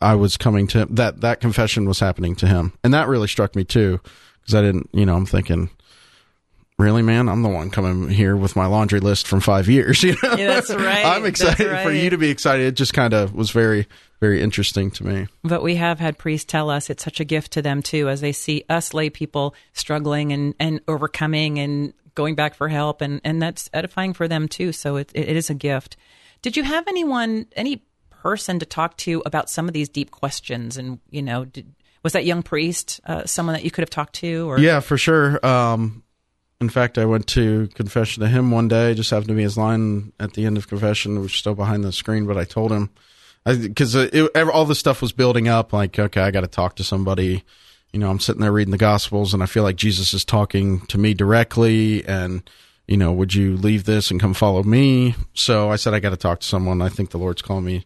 I 0.02 0.16
was 0.16 0.36
coming 0.36 0.66
to 0.68 0.86
that 0.86 1.20
that 1.20 1.40
confession 1.40 1.86
was 1.86 2.00
happening 2.00 2.34
to 2.36 2.46
him, 2.48 2.72
and 2.82 2.92
that 2.92 3.06
really 3.06 3.28
struck 3.28 3.54
me 3.54 3.62
too, 3.62 4.00
because 4.40 4.54
I 4.54 4.60
didn't, 4.60 4.90
you 4.92 5.06
know, 5.06 5.14
I'm 5.14 5.26
thinking 5.26 5.70
really, 6.82 7.02
man, 7.02 7.28
I'm 7.28 7.42
the 7.42 7.48
one 7.48 7.70
coming 7.70 8.08
here 8.08 8.36
with 8.36 8.56
my 8.56 8.66
laundry 8.66 9.00
list 9.00 9.26
from 9.26 9.40
five 9.40 9.68
years. 9.68 10.02
You 10.12 10.16
know? 10.22 10.34
Yeah, 10.36 10.48
that's 10.48 10.74
right. 10.74 11.06
I'm 11.06 11.24
excited 11.24 11.70
right. 11.70 11.84
for 11.84 11.92
you 11.92 12.10
to 12.10 12.18
be 12.18 12.28
excited. 12.28 12.66
It 12.66 12.72
just 12.72 12.92
kind 12.92 13.14
of 13.14 13.34
was 13.34 13.50
very, 13.50 13.86
very 14.20 14.42
interesting 14.42 14.90
to 14.92 15.06
me. 15.06 15.28
But 15.44 15.62
we 15.62 15.76
have 15.76 16.00
had 16.00 16.18
priests 16.18 16.44
tell 16.44 16.70
us 16.70 16.90
it's 16.90 17.04
such 17.04 17.20
a 17.20 17.24
gift 17.24 17.52
to 17.52 17.62
them 17.62 17.82
too, 17.82 18.08
as 18.08 18.20
they 18.20 18.32
see 18.32 18.64
us 18.68 18.92
lay 18.92 19.10
people 19.10 19.54
struggling 19.74 20.32
and, 20.32 20.54
and 20.58 20.80
overcoming 20.88 21.58
and 21.60 21.94
going 22.14 22.34
back 22.34 22.54
for 22.54 22.68
help, 22.68 23.00
and, 23.00 23.20
and 23.24 23.40
that's 23.40 23.70
edifying 23.72 24.12
for 24.12 24.28
them 24.28 24.48
too. 24.48 24.72
So 24.72 24.96
it, 24.96 25.10
it 25.14 25.36
is 25.36 25.50
a 25.50 25.54
gift. 25.54 25.96
Did 26.42 26.56
you 26.56 26.64
have 26.64 26.88
anyone, 26.88 27.46
any 27.54 27.84
person 28.10 28.58
to 28.58 28.66
talk 28.66 28.96
to 28.98 29.22
about 29.24 29.48
some 29.48 29.68
of 29.68 29.74
these 29.74 29.88
deep 29.88 30.10
questions? 30.10 30.76
And 30.76 31.00
you 31.10 31.22
know, 31.22 31.44
did, 31.44 31.72
was 32.02 32.12
that 32.12 32.24
young 32.24 32.42
priest 32.42 33.00
uh, 33.04 33.24
someone 33.26 33.54
that 33.54 33.64
you 33.64 33.70
could 33.70 33.82
have 33.82 33.90
talked 33.90 34.14
to? 34.16 34.50
Or 34.50 34.58
yeah, 34.58 34.80
for 34.80 34.98
sure. 34.98 35.44
Um, 35.44 36.02
in 36.62 36.70
fact, 36.70 36.96
I 36.96 37.04
went 37.04 37.26
to 37.28 37.66
confession 37.74 38.22
to 38.22 38.28
him 38.28 38.50
one 38.50 38.68
day. 38.68 38.94
Just 38.94 39.10
happened 39.10 39.28
to 39.28 39.34
be 39.34 39.42
his 39.42 39.58
line 39.58 40.12
at 40.20 40.34
the 40.34 40.46
end 40.46 40.56
of 40.56 40.68
confession, 40.68 41.16
which 41.16 41.32
was 41.32 41.38
still 41.38 41.54
behind 41.54 41.84
the 41.84 41.92
screen. 41.92 42.26
But 42.26 42.38
I 42.38 42.44
told 42.44 42.70
him 42.72 42.90
because 43.44 43.96
all 44.36 44.64
this 44.64 44.78
stuff 44.78 45.02
was 45.02 45.12
building 45.12 45.48
up. 45.48 45.72
Like, 45.72 45.98
okay, 45.98 46.20
I 46.20 46.30
got 46.30 46.42
to 46.42 46.46
talk 46.46 46.76
to 46.76 46.84
somebody. 46.84 47.44
You 47.92 47.98
know, 47.98 48.08
I'm 48.08 48.20
sitting 48.20 48.40
there 48.40 48.52
reading 48.52 48.70
the 48.70 48.78
Gospels, 48.78 49.34
and 49.34 49.42
I 49.42 49.46
feel 49.46 49.64
like 49.64 49.76
Jesus 49.76 50.14
is 50.14 50.24
talking 50.24 50.80
to 50.86 50.98
me 50.98 51.12
directly. 51.12 52.04
And 52.06 52.48
you 52.86 52.96
know, 52.96 53.12
would 53.12 53.34
you 53.34 53.56
leave 53.56 53.84
this 53.84 54.10
and 54.10 54.20
come 54.20 54.34
follow 54.34 54.62
me? 54.62 55.14
So 55.34 55.70
I 55.70 55.76
said, 55.76 55.94
I 55.94 56.00
got 56.00 56.10
to 56.10 56.16
talk 56.16 56.40
to 56.40 56.46
someone. 56.46 56.80
I 56.80 56.88
think 56.88 57.10
the 57.10 57.18
Lord's 57.18 57.42
calling 57.42 57.64
me 57.64 57.84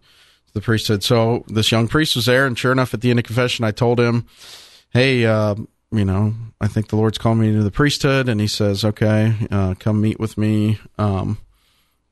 the 0.53 0.61
priest 0.61 0.87
said. 0.87 1.03
So 1.03 1.45
this 1.49 1.73
young 1.73 1.89
priest 1.89 2.17
was 2.17 2.27
there, 2.27 2.47
and 2.47 2.59
sure 2.59 2.73
enough, 2.73 2.95
at 2.95 3.01
the 3.01 3.11
end 3.11 3.19
of 3.19 3.25
confession, 3.25 3.65
I 3.65 3.71
told 3.71 3.99
him, 3.99 4.27
"Hey, 4.91 5.25
uh, 5.25 5.55
you 5.93 6.05
know, 6.05 6.35
I 6.61 6.69
think 6.69 6.89
the 6.89 6.97
Lord's 6.97 7.19
called 7.19 7.39
me 7.39 7.53
to 7.53 7.63
the 7.63 7.71
priesthood, 7.71 8.29
and 8.29 8.41
He 8.41 8.47
says, 8.47 8.85
okay, 8.85 9.35
uh, 9.51 9.75
come 9.79 10.01
meet 10.01 10.19
with 10.19 10.37
me, 10.37 10.79
um, 10.99 11.39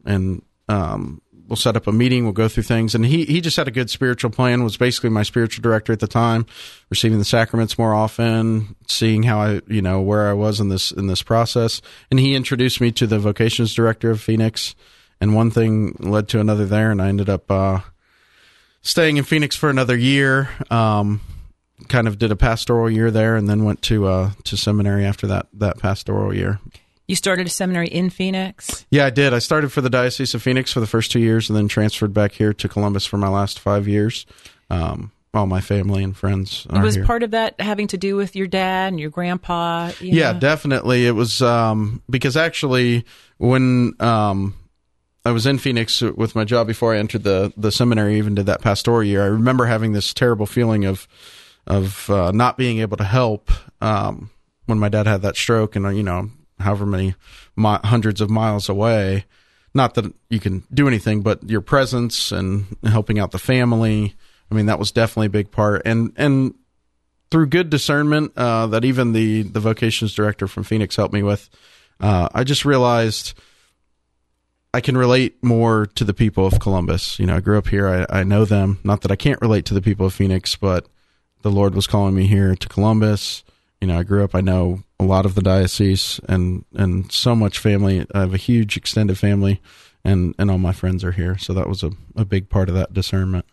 and 0.05 0.43
um, 0.69 1.21
we'll 1.49 1.57
set 1.57 1.77
up 1.77 1.87
a 1.87 1.93
meeting. 1.93 2.25
We'll 2.25 2.33
go 2.33 2.49
through 2.49 2.63
things. 2.63 2.95
And 2.95 3.05
he, 3.05 3.25
he 3.25 3.41
just 3.41 3.57
had 3.57 3.69
a 3.69 3.73
good 3.73 3.91
spiritual 3.91 4.31
plan, 4.31 4.65
was 4.65 4.77
basically 4.77 5.11
my 5.11 5.23
spiritual 5.23 5.63
director 5.63 5.93
at 5.93 6.01
the 6.01 6.07
time, 6.07 6.47
receiving 6.91 7.19
the 7.19 7.25
sacraments 7.25 7.79
more 7.79 7.95
often, 7.95 8.77
seeing 8.87 9.25
how 9.25 9.41
I, 9.41 9.61
you 9.67 9.83
know, 9.83 10.01
where 10.01 10.29
I 10.29 10.33
was 10.33 10.61
in 10.61 10.69
this, 10.69 10.91
in 10.91 11.07
this 11.07 11.23
process. 11.23 11.83
And 12.11 12.19
he 12.19 12.35
introduced 12.35 12.81
me 12.81 12.93
to 12.93 13.07
the 13.07 13.19
vocations 13.19 13.75
director 13.75 14.11
of 14.11 14.21
Phoenix. 14.21 14.75
And 15.21 15.35
one 15.35 15.51
thing 15.51 15.97
led 15.99 16.29
to 16.29 16.41
another 16.41 16.67
there. 16.67 16.91
And 16.91 17.01
I 17.01 17.09
ended 17.09 17.29
up, 17.29 17.51
uh, 17.51 17.81
staying 18.83 19.17
in 19.17 19.25
Phoenix 19.25 19.57
for 19.57 19.71
another 19.71 19.97
year. 19.97 20.49
Um, 20.71 21.21
kind 21.89 22.07
of 22.07 22.19
did 22.19 22.31
a 22.31 22.37
pastoral 22.37 22.91
year 22.91 23.11
there 23.11 23.37
and 23.37 23.49
then 23.49 23.65
went 23.65 23.83
to, 23.83 24.07
uh, 24.07 24.31
to 24.45 24.57
seminary 24.57 25.05
after 25.05 25.27
that, 25.27 25.47
that 25.53 25.79
pastoral 25.79 26.35
year. 26.35 26.61
You 27.07 27.17
started 27.17 27.47
a 27.47 27.51
seminary 27.51 27.89
in 27.89 28.09
Phoenix? 28.09 28.87
Yeah, 28.91 29.07
I 29.07 29.11
did. 29.11 29.35
I 29.35 29.39
started 29.39 29.71
for 29.71 29.83
the 29.83 29.91
Diocese 29.91 30.35
of 30.35 30.43
Phoenix 30.43 30.73
for 30.73 30.81
the 30.81 30.87
first 30.87 31.13
two 31.13 31.21
years 31.21 31.51
and 31.51 31.57
then 31.57 31.69
transferred 31.69 32.15
back 32.15 32.33
here 32.33 32.55
to 32.55 32.69
Columbus 32.69 33.05
for 33.05 33.19
my 33.19 33.29
last 33.29 33.59
five 33.59 33.87
years. 33.87 34.25
Um, 34.71 35.13
all 35.35 35.47
my 35.47 35.61
family 35.61 36.03
and 36.03 36.17
friends 36.17 36.67
was 36.71 36.95
here. 36.95 37.05
part 37.05 37.23
of 37.23 37.33
that 37.33 37.61
having 37.61 37.89
to 37.89 37.99
do 37.99 38.17
with 38.17 38.37
your 38.37 38.47
dad 38.47 38.93
and 38.93 39.01
your 39.01 39.11
grandpa? 39.11 39.91
You 40.01 40.13
yeah, 40.13 40.33
definitely. 40.33 41.07
It 41.07 41.13
was 41.13 41.43
um, 41.43 42.03
because 42.09 42.37
actually, 42.37 43.05
when 43.39 43.95
um, 44.01 44.55
I 45.25 45.33
was 45.33 45.47
in 45.47 45.59
Phoenix 45.59 46.01
with 46.01 46.35
my 46.35 46.45
job 46.45 46.67
before 46.67 46.95
I 46.95 46.99
entered 46.99 47.25
the 47.25 47.53
the 47.57 47.73
seminary, 47.73 48.17
even 48.17 48.37
did 48.37 48.47
that 48.47 48.63
pastoral 48.63 49.03
year, 49.03 49.23
I 49.23 49.27
remember 49.27 49.67
having 49.67 49.93
this 49.93 50.15
terrible 50.15 50.47
feeling 50.47 50.85
of 50.85 51.09
of 51.67 52.09
uh, 52.11 52.31
not 52.33 52.57
being 52.57 52.79
able 52.79 52.97
to 52.97 53.05
help 53.05 53.51
um, 53.81 54.31
when 54.67 54.79
my 54.79 54.89
dad 54.89 55.07
had 55.07 55.23
that 55.23 55.37
stroke, 55.37 55.77
and 55.77 55.87
uh, 55.87 55.91
you 55.91 56.03
know 56.03 56.31
however 56.59 56.87
many 56.87 57.15
mi- 57.57 57.79
hundreds 57.85 58.21
of 58.21 58.31
miles 58.31 58.69
away. 58.69 59.25
Not 59.75 59.95
that 59.95 60.13
you 60.31 60.39
can 60.39 60.63
do 60.73 60.87
anything, 60.87 61.23
but 61.23 61.49
your 61.49 61.61
presence 61.61 62.31
and 62.31 62.77
helping 62.85 63.19
out 63.19 63.33
the 63.33 63.39
family. 63.39 64.15
I 64.51 64.55
mean, 64.55 64.67
that 64.67 64.79
was 64.79 64.93
definitely 64.93 65.27
a 65.27 65.31
big 65.31 65.51
part. 65.51 65.83
And 65.85 66.13
and 66.17 66.55
through 67.31 67.47
good 67.47 67.71
discernment 67.71 68.33
uh, 68.37 68.69
that 68.69 68.85
even 68.85 69.13
the 69.13 69.43
the 69.43 69.61
vocations 69.61 70.15
director 70.15 70.47
from 70.47 70.63
Phoenix 70.63 70.95
helped 70.95 71.15
me 71.15 71.23
with, 71.23 71.49
uh, 72.01 72.29
I 72.33 72.45
just 72.45 72.65
realized 72.65 73.35
I 74.73 74.81
can 74.81 74.97
relate 74.97 75.43
more 75.43 75.87
to 75.95 76.05
the 76.05 76.15
people 76.15 76.47
of 76.47 76.61
Columbus. 76.61 77.19
You 77.19 77.27
know, 77.27 77.37
I 77.37 77.41
grew 77.41 77.59
up 77.59 77.69
here. 77.69 77.89
I, 77.89 78.21
I 78.21 78.23
know 78.25 78.45
them. 78.45 78.79
Not 78.85 79.01
that 79.03 79.11
I 79.11 79.17
can't 79.17 79.41
relate 79.41 79.65
to 79.67 79.75
the 79.75 79.83
people 79.83 80.07
of 80.07 80.15
Phoenix, 80.15 80.55
but 80.57 80.87
the 81.45 81.51
Lord 81.51 81.75
was 81.75 81.87
calling 81.87 82.15
me 82.15 82.27
here 82.27 82.57
to 82.57 82.69
Columbus. 82.69 83.45
You 83.79 83.87
know, 83.87 83.99
I 83.99 84.03
grew 84.03 84.25
up. 84.25 84.35
I 84.35 84.41
know 84.41 84.83
a 84.99 85.05
lot 85.05 85.27
of 85.27 85.35
the 85.35 85.43
diocese 85.43 86.19
and 86.27 86.65
and 86.75 87.13
so 87.13 87.37
much 87.37 87.59
family. 87.59 88.07
I 88.15 88.21
have 88.21 88.33
a 88.33 88.39
huge 88.39 88.79
extended 88.79 89.19
family, 89.19 89.61
and 90.03 90.35
and 90.39 90.51
all 90.51 90.57
my 90.57 90.73
friends 90.73 91.05
are 91.05 91.13
here. 91.13 91.37
So 91.37 91.53
that 91.53 91.69
was 91.69 91.83
a, 91.83 91.91
a 92.17 92.25
big 92.25 92.49
part 92.49 92.71
of 92.71 92.75
that 92.77 92.95
discernment. 92.95 93.45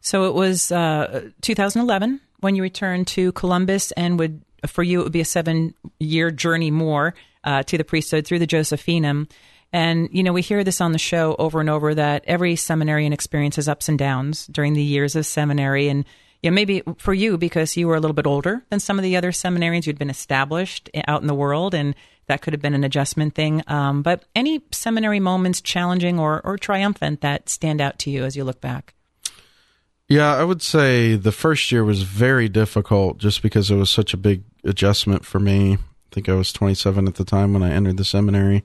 So 0.00 0.24
it 0.24 0.32
was 0.32 0.72
uh, 0.72 1.28
2011 1.42 2.20
when 2.40 2.56
you 2.56 2.62
returned 2.62 3.06
to 3.08 3.30
Columbus, 3.32 3.92
and 3.92 4.18
would 4.18 4.42
for 4.66 4.82
you 4.82 5.00
it 5.00 5.04
would 5.04 5.12
be 5.12 5.20
a 5.20 5.26
seven 5.26 5.74
year 6.00 6.30
journey 6.30 6.70
more 6.70 7.14
uh, 7.44 7.62
to 7.64 7.76
the 7.76 7.84
priesthood 7.84 8.26
through 8.26 8.38
the 8.38 8.46
Josephinum. 8.46 9.30
And 9.70 10.08
you 10.12 10.22
know 10.22 10.32
we 10.32 10.40
hear 10.40 10.64
this 10.64 10.80
on 10.80 10.92
the 10.92 10.98
show 10.98 11.36
over 11.38 11.60
and 11.60 11.68
over 11.68 11.94
that 11.94 12.24
every 12.26 12.56
seminarian 12.56 13.12
experiences 13.12 13.68
ups 13.68 13.90
and 13.90 13.98
downs 13.98 14.46
during 14.46 14.72
the 14.72 14.82
years 14.82 15.14
of 15.14 15.26
seminary, 15.26 15.90
and 15.90 16.06
yeah, 16.42 16.50
maybe 16.50 16.82
for 16.98 17.12
you 17.12 17.36
because 17.36 17.76
you 17.76 17.88
were 17.88 17.96
a 17.96 18.00
little 18.00 18.14
bit 18.14 18.26
older 18.26 18.64
than 18.70 18.80
some 18.80 18.98
of 18.98 19.02
the 19.02 19.16
other 19.16 19.32
seminarians. 19.32 19.86
You'd 19.86 19.98
been 19.98 20.10
established 20.10 20.88
out 21.06 21.20
in 21.20 21.26
the 21.26 21.34
world, 21.34 21.74
and 21.74 21.94
that 22.26 22.42
could 22.42 22.52
have 22.52 22.62
been 22.62 22.74
an 22.74 22.84
adjustment 22.84 23.34
thing. 23.34 23.62
Um, 23.66 24.02
but 24.02 24.24
any 24.36 24.62
seminary 24.70 25.18
moments, 25.18 25.60
challenging 25.60 26.18
or, 26.18 26.40
or 26.44 26.56
triumphant, 26.56 27.22
that 27.22 27.48
stand 27.48 27.80
out 27.80 27.98
to 28.00 28.10
you 28.10 28.24
as 28.24 28.36
you 28.36 28.44
look 28.44 28.60
back? 28.60 28.94
Yeah, 30.08 30.34
I 30.34 30.44
would 30.44 30.62
say 30.62 31.16
the 31.16 31.32
first 31.32 31.70
year 31.72 31.84
was 31.84 32.02
very 32.02 32.48
difficult 32.48 33.18
just 33.18 33.42
because 33.42 33.70
it 33.70 33.76
was 33.76 33.90
such 33.90 34.14
a 34.14 34.18
big 34.18 34.42
adjustment 34.64 35.26
for 35.26 35.38
me. 35.38 35.74
I 35.74 35.78
think 36.12 36.28
I 36.28 36.34
was 36.34 36.52
27 36.52 37.06
at 37.06 37.16
the 37.16 37.24
time 37.24 37.52
when 37.52 37.62
I 37.62 37.72
entered 37.72 37.98
the 37.98 38.04
seminary. 38.04 38.62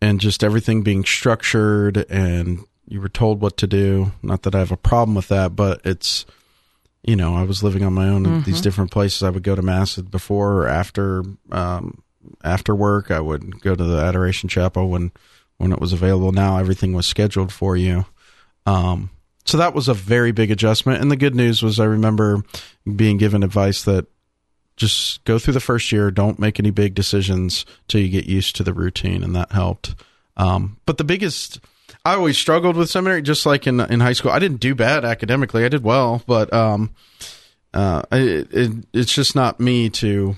And 0.00 0.20
just 0.20 0.42
everything 0.42 0.82
being 0.82 1.04
structured 1.04 2.04
and 2.10 2.64
you 2.88 3.00
were 3.00 3.08
told 3.08 3.40
what 3.40 3.56
to 3.58 3.66
do. 3.66 4.12
Not 4.20 4.42
that 4.42 4.54
I 4.54 4.58
have 4.58 4.72
a 4.72 4.76
problem 4.76 5.14
with 5.14 5.28
that, 5.28 5.56
but 5.56 5.80
it's 5.84 6.26
you 7.02 7.16
know, 7.16 7.34
I 7.34 7.42
was 7.42 7.62
living 7.62 7.82
on 7.84 7.92
my 7.92 8.08
own 8.08 8.24
in 8.24 8.32
mm-hmm. 8.32 8.42
these 8.42 8.60
different 8.60 8.90
places. 8.90 9.22
I 9.22 9.30
would 9.30 9.42
go 9.42 9.56
to 9.56 9.62
mass 9.62 9.96
before 9.96 10.52
or 10.52 10.68
after 10.68 11.24
um, 11.50 12.02
after 12.44 12.74
work. 12.74 13.10
I 13.10 13.20
would 13.20 13.60
go 13.60 13.74
to 13.74 13.84
the 13.84 13.98
Adoration 13.98 14.48
Chapel 14.48 14.88
when 14.88 15.10
when 15.58 15.72
it 15.72 15.80
was 15.80 15.92
available. 15.92 16.32
Now 16.32 16.58
everything 16.58 16.92
was 16.92 17.06
scheduled 17.06 17.52
for 17.52 17.76
you. 17.76 18.06
Um, 18.66 19.10
so 19.44 19.58
that 19.58 19.74
was 19.74 19.88
a 19.88 19.94
very 19.94 20.30
big 20.30 20.50
adjustment. 20.50 21.00
And 21.00 21.10
the 21.10 21.16
good 21.16 21.34
news 21.34 21.62
was 21.62 21.80
I 21.80 21.84
remember 21.84 22.44
being 22.96 23.18
given 23.18 23.42
advice 23.42 23.82
that 23.84 24.06
just 24.76 25.24
go 25.24 25.38
through 25.38 25.54
the 25.54 25.60
first 25.60 25.92
year, 25.92 26.10
don't 26.10 26.38
make 26.38 26.58
any 26.58 26.70
big 26.70 26.94
decisions 26.94 27.66
till 27.88 28.00
you 28.00 28.08
get 28.08 28.26
used 28.26 28.56
to 28.56 28.62
the 28.62 28.72
routine, 28.72 29.22
and 29.22 29.34
that 29.36 29.52
helped. 29.52 29.94
Um, 30.36 30.78
but 30.86 30.98
the 30.98 31.04
biggest 31.04 31.60
I 32.04 32.14
always 32.14 32.36
struggled 32.36 32.76
with 32.76 32.90
seminary, 32.90 33.22
just 33.22 33.46
like 33.46 33.66
in 33.66 33.78
in 33.80 34.00
high 34.00 34.12
school. 34.12 34.32
I 34.32 34.38
didn't 34.38 34.60
do 34.60 34.74
bad 34.74 35.04
academically; 35.04 35.64
I 35.64 35.68
did 35.68 35.84
well, 35.84 36.22
but 36.26 36.52
um, 36.52 36.90
uh, 37.72 38.02
it, 38.10 38.52
it, 38.52 38.72
it's 38.92 39.12
just 39.12 39.34
not 39.36 39.60
me 39.60 39.88
to 39.90 40.36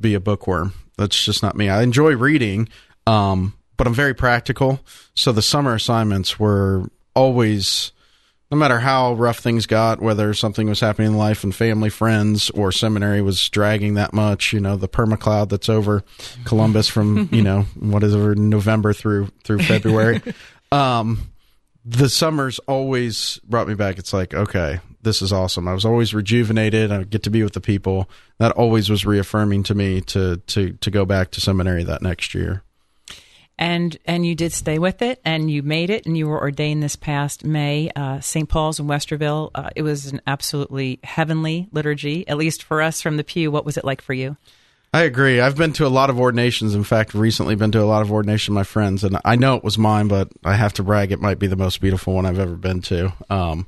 be 0.00 0.14
a 0.14 0.20
bookworm. 0.20 0.72
That's 0.96 1.22
just 1.22 1.42
not 1.42 1.56
me. 1.56 1.68
I 1.68 1.82
enjoy 1.82 2.16
reading, 2.16 2.68
um, 3.06 3.54
but 3.76 3.86
I'm 3.86 3.94
very 3.94 4.14
practical. 4.14 4.80
So 5.14 5.32
the 5.32 5.42
summer 5.42 5.74
assignments 5.74 6.38
were 6.38 6.90
always 7.14 7.92
no 8.50 8.56
matter 8.56 8.78
how 8.78 9.12
rough 9.14 9.38
things 9.38 9.66
got, 9.66 10.00
whether 10.00 10.32
something 10.32 10.68
was 10.68 10.80
happening 10.80 11.08
in 11.08 11.18
life 11.18 11.44
and 11.44 11.54
family, 11.54 11.90
friends, 11.90 12.48
or 12.50 12.72
seminary 12.72 13.20
was 13.20 13.48
dragging 13.50 13.94
that 13.94 14.14
much, 14.14 14.52
you 14.52 14.60
know, 14.60 14.76
the 14.76 14.88
perma 14.88 15.18
cloud 15.18 15.50
that's 15.50 15.68
over 15.68 16.02
Columbus 16.44 16.88
from, 16.88 17.28
you 17.32 17.42
know, 17.42 17.62
what 17.78 18.02
is 18.02 18.14
it, 18.14 18.38
November 18.38 18.92
through 18.92 19.28
through 19.44 19.58
February. 19.62 20.22
um, 20.72 21.30
the 21.84 22.08
summers 22.08 22.58
always 22.60 23.38
brought 23.44 23.68
me 23.68 23.74
back. 23.74 23.98
It's 23.98 24.12
like, 24.12 24.32
okay, 24.32 24.80
this 25.02 25.20
is 25.20 25.32
awesome. 25.32 25.68
I 25.68 25.74
was 25.74 25.84
always 25.84 26.14
rejuvenated. 26.14 26.90
I 26.90 27.04
get 27.04 27.22
to 27.24 27.30
be 27.30 27.42
with 27.42 27.52
the 27.52 27.60
people. 27.60 28.08
That 28.38 28.52
always 28.52 28.88
was 28.88 29.04
reaffirming 29.04 29.64
to 29.64 29.74
me 29.74 30.00
to 30.02 30.38
to 30.38 30.72
to 30.72 30.90
go 30.90 31.04
back 31.04 31.32
to 31.32 31.40
seminary 31.40 31.84
that 31.84 32.02
next 32.02 32.34
year 32.34 32.62
and 33.58 33.98
and 34.04 34.24
you 34.24 34.34
did 34.34 34.52
stay 34.52 34.78
with 34.78 35.02
it 35.02 35.20
and 35.24 35.50
you 35.50 35.62
made 35.62 35.90
it 35.90 36.06
and 36.06 36.16
you 36.16 36.28
were 36.28 36.40
ordained 36.40 36.82
this 36.82 36.96
past 36.96 37.44
may 37.44 37.90
uh, 37.96 38.20
st 38.20 38.48
paul's 38.48 38.78
in 38.78 38.86
westerville. 38.86 39.50
Uh, 39.54 39.70
it 39.74 39.82
was 39.82 40.06
an 40.06 40.20
absolutely 40.26 41.00
heavenly 41.02 41.68
liturgy 41.72 42.26
at 42.28 42.36
least 42.36 42.62
for 42.62 42.80
us 42.80 43.02
from 43.02 43.16
the 43.16 43.24
pew. 43.24 43.50
What 43.50 43.64
was 43.64 43.76
it 43.76 43.84
like 43.84 44.00
for 44.00 44.14
you? 44.14 44.36
I 44.94 45.02
agree. 45.02 45.38
I've 45.38 45.56
been 45.56 45.74
to 45.74 45.86
a 45.86 45.88
lot 45.88 46.08
of 46.08 46.18
ordinations. 46.18 46.74
In 46.74 46.84
fact 46.84 47.12
recently 47.12 47.56
been 47.56 47.72
to 47.72 47.82
a 47.82 47.84
lot 47.84 48.02
of 48.02 48.12
ordination 48.12 48.54
my 48.54 48.64
friends 48.64 49.02
and 49.04 49.18
i 49.24 49.36
know 49.36 49.56
it 49.56 49.64
was 49.64 49.76
mine 49.76 50.08
but 50.08 50.28
i 50.44 50.54
have 50.54 50.72
to 50.74 50.82
brag 50.82 51.12
it 51.12 51.20
might 51.20 51.38
be 51.38 51.46
the 51.46 51.56
most 51.56 51.80
beautiful 51.80 52.14
one 52.14 52.26
i've 52.26 52.38
ever 52.38 52.56
been 52.56 52.80
to. 52.82 53.12
Um, 53.28 53.66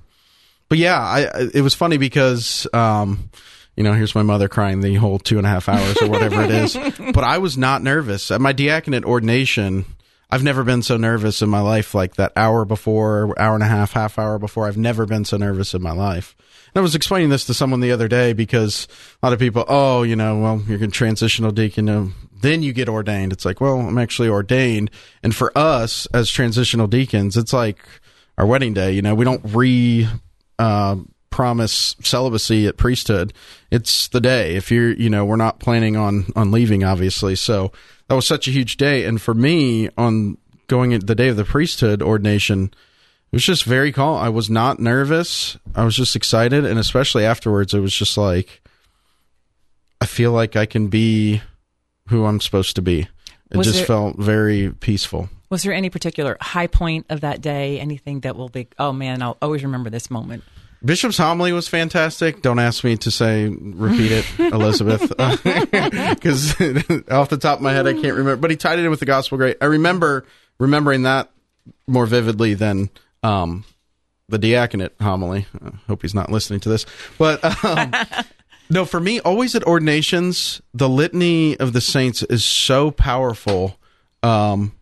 but 0.68 0.78
yeah 0.78 1.00
I, 1.00 1.48
it 1.52 1.62
was 1.62 1.74
funny 1.74 1.96
because 1.96 2.66
um, 2.72 3.28
you 3.76 3.84
know, 3.84 3.92
here's 3.92 4.14
my 4.14 4.22
mother 4.22 4.48
crying 4.48 4.80
the 4.80 4.94
whole 4.96 5.18
two 5.18 5.38
and 5.38 5.46
a 5.46 5.50
half 5.50 5.68
hours 5.68 5.96
or 6.02 6.08
whatever 6.08 6.42
it 6.42 6.50
is. 6.50 6.76
But 7.12 7.24
I 7.24 7.38
was 7.38 7.56
not 7.56 7.82
nervous. 7.82 8.30
At 8.30 8.40
my 8.40 8.52
diaconate 8.52 9.04
ordination, 9.04 9.84
I've 10.30 10.44
never 10.44 10.62
been 10.62 10.82
so 10.82 10.96
nervous 10.96 11.42
in 11.42 11.48
my 11.48 11.60
life 11.60 11.94
like 11.94 12.14
that 12.16 12.32
hour 12.36 12.64
before, 12.64 13.34
hour 13.38 13.54
and 13.54 13.64
a 13.64 13.66
half, 13.66 13.92
half 13.92 14.18
hour 14.18 14.38
before. 14.38 14.66
I've 14.66 14.76
never 14.76 15.06
been 15.06 15.24
so 15.24 15.36
nervous 15.36 15.74
in 15.74 15.82
my 15.82 15.92
life. 15.92 16.36
And 16.72 16.80
I 16.80 16.82
was 16.82 16.94
explaining 16.94 17.30
this 17.30 17.46
to 17.46 17.54
someone 17.54 17.80
the 17.80 17.90
other 17.90 18.06
day 18.06 18.32
because 18.32 18.86
a 19.22 19.26
lot 19.26 19.32
of 19.32 19.40
people, 19.40 19.64
oh, 19.66 20.02
you 20.02 20.14
know, 20.14 20.38
well, 20.38 20.62
you're 20.68 20.82
a 20.82 20.88
transitional 20.88 21.50
deacon, 21.50 21.88
you 21.88 22.12
then 22.40 22.62
you 22.62 22.72
get 22.72 22.88
ordained. 22.88 23.32
It's 23.32 23.44
like, 23.44 23.60
well, 23.60 23.78
I'm 23.80 23.98
actually 23.98 24.28
ordained. 24.28 24.90
And 25.22 25.34
for 25.34 25.56
us 25.56 26.06
as 26.14 26.30
transitional 26.30 26.86
deacons, 26.86 27.36
it's 27.36 27.52
like 27.52 27.84
our 28.38 28.46
wedding 28.46 28.72
day. 28.72 28.92
You 28.92 29.02
know, 29.02 29.14
we 29.14 29.24
don't 29.24 29.42
re 29.44 30.08
uh, 30.58 30.96
promise 31.30 31.94
celibacy 32.02 32.66
at 32.66 32.76
priesthood. 32.76 33.32
It's 33.70 34.08
the 34.08 34.20
day. 34.20 34.56
If 34.56 34.70
you're, 34.70 34.92
you 34.92 35.08
know, 35.08 35.24
we're 35.24 35.36
not 35.36 35.60
planning 35.60 35.96
on 35.96 36.26
on 36.36 36.50
leaving, 36.50 36.84
obviously. 36.84 37.36
So 37.36 37.72
that 38.08 38.14
was 38.14 38.26
such 38.26 38.48
a 38.48 38.50
huge 38.50 38.76
day. 38.76 39.04
And 39.04 39.20
for 39.20 39.34
me, 39.34 39.88
on 39.96 40.36
going 40.66 40.90
the 40.98 41.14
day 41.14 41.28
of 41.28 41.36
the 41.36 41.44
priesthood 41.44 42.02
ordination, 42.02 42.64
it 42.64 43.36
was 43.36 43.44
just 43.44 43.64
very 43.64 43.92
calm. 43.92 44.22
I 44.22 44.28
was 44.28 44.50
not 44.50 44.80
nervous. 44.80 45.56
I 45.74 45.84
was 45.84 45.96
just 45.96 46.16
excited, 46.16 46.64
and 46.64 46.78
especially 46.78 47.24
afterwards, 47.24 47.74
it 47.74 47.80
was 47.80 47.94
just 47.94 48.16
like 48.18 48.60
I 50.00 50.06
feel 50.06 50.32
like 50.32 50.56
I 50.56 50.66
can 50.66 50.88
be 50.88 51.42
who 52.08 52.24
I'm 52.24 52.40
supposed 52.40 52.76
to 52.76 52.82
be. 52.82 53.08
It 53.50 53.56
was 53.56 53.66
just 53.66 53.80
there, 53.80 53.86
felt 53.86 54.16
very 54.18 54.70
peaceful. 54.70 55.28
Was 55.50 55.62
there 55.62 55.72
any 55.72 55.90
particular 55.90 56.36
high 56.40 56.68
point 56.68 57.06
of 57.10 57.20
that 57.22 57.40
day? 57.40 57.80
Anything 57.80 58.20
that 58.20 58.36
will 58.36 58.48
be? 58.48 58.68
Oh 58.78 58.92
man, 58.92 59.22
I'll 59.22 59.36
always 59.42 59.62
remember 59.62 59.90
this 59.90 60.10
moment. 60.10 60.44
Bishop's 60.82 61.18
homily 61.18 61.52
was 61.52 61.68
fantastic. 61.68 62.40
Don't 62.40 62.58
ask 62.58 62.84
me 62.84 62.96
to 62.98 63.10
say 63.10 63.48
repeat 63.48 64.12
it, 64.12 64.26
Elizabeth, 64.38 65.08
because 65.08 66.52
off 67.10 67.28
the 67.28 67.38
top 67.38 67.58
of 67.58 67.62
my 67.62 67.72
head 67.72 67.86
I 67.86 67.92
can't 67.92 68.16
remember. 68.16 68.36
But 68.36 68.50
he 68.50 68.56
tied 68.56 68.78
it 68.78 68.84
in 68.84 68.90
with 68.90 69.00
the 69.00 69.06
gospel 69.06 69.36
great. 69.36 69.58
I 69.60 69.66
remember 69.66 70.24
remembering 70.58 71.02
that 71.02 71.30
more 71.86 72.06
vividly 72.06 72.54
than 72.54 72.88
um, 73.22 73.64
the 74.28 74.38
diaconate 74.38 74.94
homily. 75.00 75.46
I 75.62 75.72
hope 75.86 76.02
he's 76.02 76.14
not 76.14 76.30
listening 76.30 76.60
to 76.60 76.70
this, 76.70 76.86
but 77.18 77.44
um, 77.64 77.92
no, 78.70 78.84
for 78.86 79.00
me, 79.00 79.20
always 79.20 79.54
at 79.54 79.64
ordinations, 79.64 80.62
the 80.72 80.88
litany 80.88 81.58
of 81.58 81.72
the 81.74 81.80
saints 81.80 82.22
is 82.22 82.44
so 82.44 82.90
powerful, 82.90 83.76
um, 84.22 84.72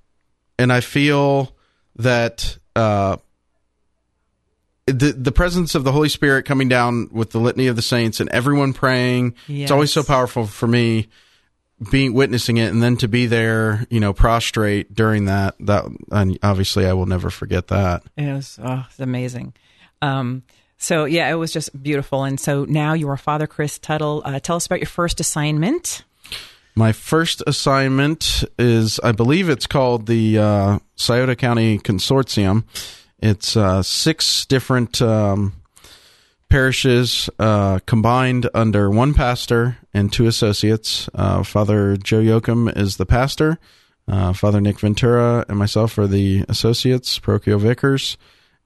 and 0.58 0.72
I 0.72 0.80
feel 0.80 1.56
that 1.96 2.56
uh, 2.76 3.16
the 4.92 5.14
the 5.16 5.32
presence 5.32 5.74
of 5.74 5.84
the 5.84 5.92
Holy 5.92 6.08
Spirit 6.08 6.44
coming 6.44 6.68
down 6.68 7.08
with 7.12 7.30
the 7.30 7.38
litany 7.38 7.66
of 7.66 7.76
the 7.76 7.82
saints 7.82 8.20
and 8.20 8.28
everyone 8.30 8.72
praying. 8.72 9.34
Yes. 9.46 9.64
It's 9.64 9.70
always 9.70 9.92
so 9.92 10.02
powerful 10.02 10.46
for 10.46 10.66
me 10.66 11.08
being 11.90 12.12
witnessing 12.12 12.56
it 12.56 12.70
and 12.72 12.82
then 12.82 12.96
to 12.96 13.08
be 13.08 13.26
there, 13.26 13.86
you 13.88 14.00
know, 14.00 14.12
prostrate 14.12 14.94
during 14.94 15.26
that. 15.26 15.54
That 15.60 15.84
and 16.10 16.38
obviously 16.42 16.86
I 16.86 16.92
will 16.92 17.06
never 17.06 17.30
forget 17.30 17.68
that. 17.68 18.02
It 18.16 18.32
was 18.32 18.58
oh, 18.62 18.84
it's 18.88 18.98
amazing. 18.98 19.54
Um, 20.02 20.42
so 20.76 21.04
yeah, 21.04 21.30
it 21.30 21.34
was 21.34 21.52
just 21.52 21.80
beautiful. 21.80 22.24
And 22.24 22.38
so 22.38 22.64
now 22.64 22.94
you 22.94 23.08
are 23.08 23.16
Father 23.16 23.46
Chris 23.46 23.78
Tuttle. 23.78 24.22
Uh, 24.24 24.40
tell 24.40 24.56
us 24.56 24.66
about 24.66 24.80
your 24.80 24.86
first 24.86 25.20
assignment. 25.20 26.04
My 26.74 26.92
first 26.92 27.42
assignment 27.44 28.44
is, 28.56 29.00
I 29.00 29.10
believe 29.10 29.48
it's 29.48 29.66
called 29.66 30.06
the 30.06 30.38
uh, 30.38 30.78
Scioto 30.94 31.34
County 31.34 31.80
Consortium. 31.80 32.62
It's 33.20 33.56
uh, 33.56 33.82
six 33.82 34.44
different 34.46 35.02
um, 35.02 35.54
parishes 36.48 37.28
uh, 37.38 37.80
combined 37.86 38.48
under 38.54 38.90
one 38.90 39.14
pastor 39.14 39.78
and 39.92 40.12
two 40.12 40.26
associates. 40.26 41.08
Uh, 41.14 41.42
Father 41.42 41.96
Joe 41.96 42.20
Yoakum 42.20 42.74
is 42.76 42.96
the 42.96 43.06
pastor. 43.06 43.58
Uh, 44.06 44.32
Father 44.32 44.60
Nick 44.60 44.80
Ventura 44.80 45.44
and 45.48 45.58
myself 45.58 45.98
are 45.98 46.06
the 46.06 46.44
associates, 46.48 47.18
parochial 47.18 47.58
vicars. 47.58 48.16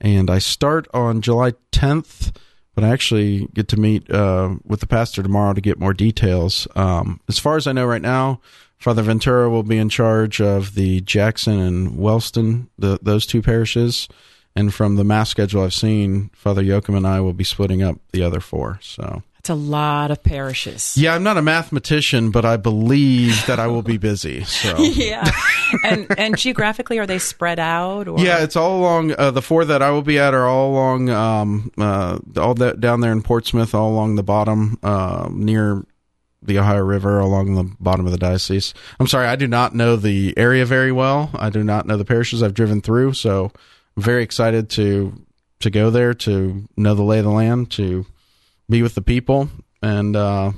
And 0.01 0.31
I 0.31 0.39
start 0.39 0.87
on 0.93 1.21
July 1.21 1.53
10th, 1.73 2.35
but 2.75 2.85
I 2.85 2.89
actually 2.89 3.49
get 3.55 3.69
to 3.69 3.77
meet 3.77 4.11
uh, 4.11 4.57
with 4.65 4.81
the 4.81 4.87
pastor 4.87 5.23
tomorrow 5.23 5.55
to 5.55 5.61
get 5.61 5.81
more 5.81 5.95
details. 5.95 6.69
Um, 6.77 7.21
as 7.29 7.39
far 7.39 7.57
as 7.57 7.67
I 7.67 7.73
know 7.73 7.87
right 7.87 8.03
now, 8.03 8.41
Father 8.79 9.03
Ventura 9.03 9.49
will 9.49 9.63
be 9.63 9.79
in 9.79 9.89
charge 9.89 10.41
of 10.41 10.75
the 10.75 11.01
Jackson 11.03 11.59
and 11.61 11.97
Wellston, 11.97 12.69
the, 12.79 12.99
those 13.01 13.27
two 13.27 13.43
parishes. 13.43 14.09
And 14.55 14.73
from 14.75 14.97
the 14.97 15.05
mass 15.05 15.31
schedule 15.31 15.63
I've 15.65 15.73
seen, 15.75 16.31
Father 16.35 16.63
Yoakum 16.63 16.97
and 16.97 17.07
I 17.07 17.21
will 17.21 17.33
be 17.33 17.45
splitting 17.45 17.83
up 17.83 17.97
the 18.13 18.23
other 18.23 18.41
four. 18.41 18.79
So 18.83 19.23
It's 19.39 19.49
a 19.49 19.55
lot 19.55 20.11
of 20.11 20.23
parishes. 20.23 20.95
yeah, 20.97 21.15
I'm 21.15 21.23
not 21.23 21.39
a 21.39 21.43
mathematician, 21.43 22.31
but 22.31 22.45
I 22.45 22.59
believe 22.59 23.47
that 23.47 23.59
I 23.59 23.67
will 23.69 23.83
be 23.83 23.97
busy. 23.97 24.45
So 24.45 24.77
yeah. 24.79 25.31
And 25.85 26.07
and 26.19 26.37
geographically, 26.37 26.99
are 26.99 27.07
they 27.07 27.19
spread 27.19 27.59
out? 27.59 28.09
Or? 28.09 28.21
yeah, 28.21 28.43
it's 28.43 28.57
all 28.57 28.79
along 28.79 29.15
uh, 29.19 29.31
the 29.31 29.41
four 29.41 29.65
that 29.65 29.81
I 29.81 29.91
will 29.91 30.03
be 30.03 30.19
at 30.19 30.35
are 30.35 30.47
all 30.47 30.71
along 30.73 31.09
um, 31.09 31.73
uh, 31.79 32.19
all 32.37 32.53
that 32.57 32.79
down 32.79 33.01
there 33.01 33.13
in 33.13 33.23
Portsmouth, 33.23 33.75
all 33.75 33.91
along 33.91 34.17
the 34.17 34.23
bottom 34.23 34.79
uh, 34.83 35.29
near 35.33 35.83
the 36.43 36.59
Ohio 36.59 36.83
River, 36.83 37.21
along 37.21 37.55
the 37.55 37.73
bottom 37.81 38.05
of 38.05 38.13
the 38.13 38.19
diocese. 38.19 38.75
I'm 39.01 39.07
sorry, 39.07 39.29
I 39.29 39.37
do 39.37 39.47
not 39.47 39.75
know 39.75 39.97
the 39.97 40.35
area 40.37 40.67
very 40.67 40.93
well. 40.93 41.31
I 41.35 41.49
do 41.51 41.63
not 41.65 41.87
know 41.87 41.97
the 41.97 42.05
parishes 42.05 42.43
I've 42.43 42.53
driven 42.53 42.81
through, 42.83 43.13
so 43.15 43.51
very 43.97 44.23
excited 44.23 44.71
to 44.71 45.25
to 45.61 45.71
go 45.71 45.91
there 45.91 46.13
to 46.13 46.69
know 46.77 46.95
the 46.95 47.03
lay 47.03 47.19
of 47.19 47.25
the 47.25 47.31
land, 47.31 47.71
to 47.73 48.05
be 48.69 48.83
with 48.83 48.95
the 48.95 49.03
people, 49.03 49.49
and 49.81 50.17
uh, 50.17 50.53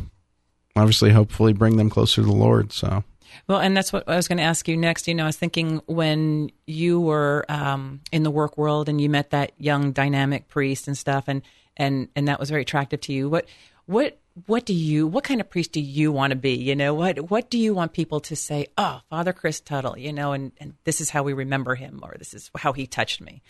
obviously, 0.77 1.11
hopefully, 1.11 1.53
bring 1.53 1.77
them 1.77 1.90
closer 1.90 2.23
to 2.23 2.27
the 2.27 2.33
Lord. 2.33 2.73
So. 2.73 3.05
Well, 3.49 3.61
and 3.61 3.77
that's 3.77 3.92
what 3.92 4.09
I 4.09 4.16
was 4.16 4.29
going 4.29 4.38
to 4.38 4.44
ask 4.44 4.68
you 4.68 4.77
next. 4.77 5.09
You 5.09 5.14
know, 5.14 5.25
I 5.25 5.27
was 5.27 5.37
thinking 5.37 5.83
when 5.87 6.51
you 6.66 7.01
were 7.01 7.44
um, 7.49 8.01
in 8.12 8.23
the 8.23 8.31
work 8.31 8.57
world 8.57 8.88
and 8.88 9.01
you 9.01 9.11
met 9.11 9.31
that 9.31 9.53
young 9.59 9.92
dynamic 9.92 10.49
priest 10.49 10.87
and 10.87 10.97
stuff, 10.97 11.25
and 11.27 11.42
and 11.77 12.09
and 12.16 12.29
that 12.29 12.40
was 12.40 12.49
very 12.49 12.62
attractive 12.62 13.01
to 13.03 13.12
you. 13.12 13.29
What 13.29 13.47
what 13.87 14.18
what 14.47 14.64
do 14.64 14.75
you 14.75 15.07
what 15.07 15.25
kind 15.25 15.40
of 15.40 15.49
priest 15.49 15.73
do 15.73 15.81
you 15.81 16.11
want 16.11 16.33
to 16.33 16.37
be? 16.37 16.55
You 16.55 16.75
know, 16.75 16.92
what 16.94 17.31
what 17.31 17.51
do 17.51 17.59
you 17.59 17.75
want 17.75 17.92
people 17.92 18.20
to 18.20 18.35
say? 18.37 18.66
Oh, 18.77 19.01
Father 19.09 19.33
Chris 19.33 19.61
Tuttle, 19.61 19.97
you 19.99 20.12
know, 20.12 20.33
and 20.33 20.53
and 20.59 20.75
this 20.85 21.01
is 21.01 21.11
how 21.11 21.23
we 21.23 21.33
remember 21.33 21.75
him, 21.75 22.01
or 22.03 22.14
this 22.18 22.35
is 22.35 22.51
how 22.57 22.73
he 22.73 22.87
touched 22.87 23.20
me. 23.20 23.42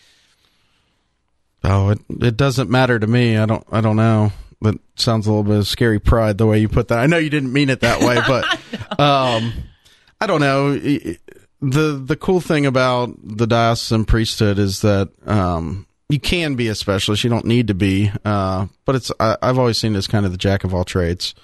Oh, 1.63 1.91
it 1.91 2.01
it 2.21 2.37
doesn't 2.37 2.71
matter 2.71 2.99
to 2.99 3.07
me. 3.07 3.39
I 3.39 3.47
don't 3.47 3.67
I 3.73 3.81
don't 3.81 3.97
know. 3.97 4.33
That 4.61 4.79
sounds 4.97 5.27
a 5.27 5.31
little 5.31 5.45
bit 5.45 5.59
of 5.59 5.67
scary 5.67 5.99
pride 5.99 6.39
the 6.39 6.47
way 6.47 6.59
you 6.59 6.69
put 6.69 6.89
that. 6.89 6.99
I 6.99 7.07
know 7.07 7.19
you 7.19 7.31
didn't 7.31 7.53
mean 7.53 7.71
it 7.71 7.81
that 7.81 8.01
way, 8.01 8.17
but 8.27 8.45
um, 9.01 9.53
I 10.21 10.27
don't 10.27 10.41
know. 10.41 10.75
the 10.75 11.19
The 11.61 12.17
cool 12.17 12.41
thing 12.41 12.67
about 12.67 13.15
the 13.23 13.47
diocesan 13.47 14.05
priesthood 14.05 14.59
is 14.59 14.83
that 14.83 15.11
um, 15.27 15.87
you 16.15 16.21
can 16.21 16.55
be 16.55 16.69
a 16.69 16.77
specialist. 16.77 17.25
You 17.25 17.31
don't 17.31 17.45
need 17.45 17.67
to 17.67 17.75
be, 17.75 18.13
uh, 18.25 18.67
but 18.85 18.95
it's 18.95 19.11
I, 19.19 19.37
I've 19.43 19.59
always 19.59 19.79
seen 19.79 19.97
it 19.97 19.99
as 19.99 20.07
kind 20.07 20.25
of 20.25 20.31
the 20.31 20.39
jack 20.39 20.63
of 20.63 20.73
all 20.73 20.85
trades. 20.85 21.35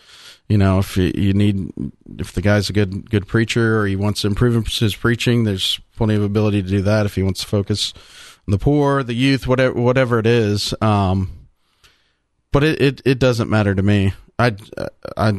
You 0.49 0.59
know, 0.59 0.79
if 0.79 0.97
you, 0.97 1.11
you 1.13 1.33
need, 1.33 1.73
if 2.19 2.33
the 2.33 2.41
guy's 2.41 2.71
a 2.71 2.73
good 2.73 3.11
good 3.11 3.27
preacher 3.27 3.81
or 3.81 3.87
he 3.87 3.97
wants 3.97 4.21
to 4.21 4.29
improve 4.29 4.65
his 4.69 4.95
preaching, 4.95 5.43
there's 5.43 5.81
plenty 5.97 6.15
of 6.15 6.23
ability 6.23 6.63
to 6.63 6.69
do 6.69 6.83
that. 6.83 7.05
If 7.05 7.17
he 7.17 7.25
wants 7.25 7.41
to 7.41 7.47
focus 7.49 7.93
on 8.47 8.53
the 8.53 8.59
poor, 8.59 9.03
the 9.03 9.13
youth, 9.13 9.49
whatever 9.49 9.75
whatever 9.75 10.21
it 10.21 10.27
is, 10.27 10.73
um, 10.81 11.49
but 12.53 12.63
it, 12.63 12.81
it, 12.81 13.03
it 13.05 13.19
doesn't 13.19 13.51
matter 13.51 13.75
to 13.75 13.83
me. 13.83 14.13
I 14.39 14.55
I 15.17 15.33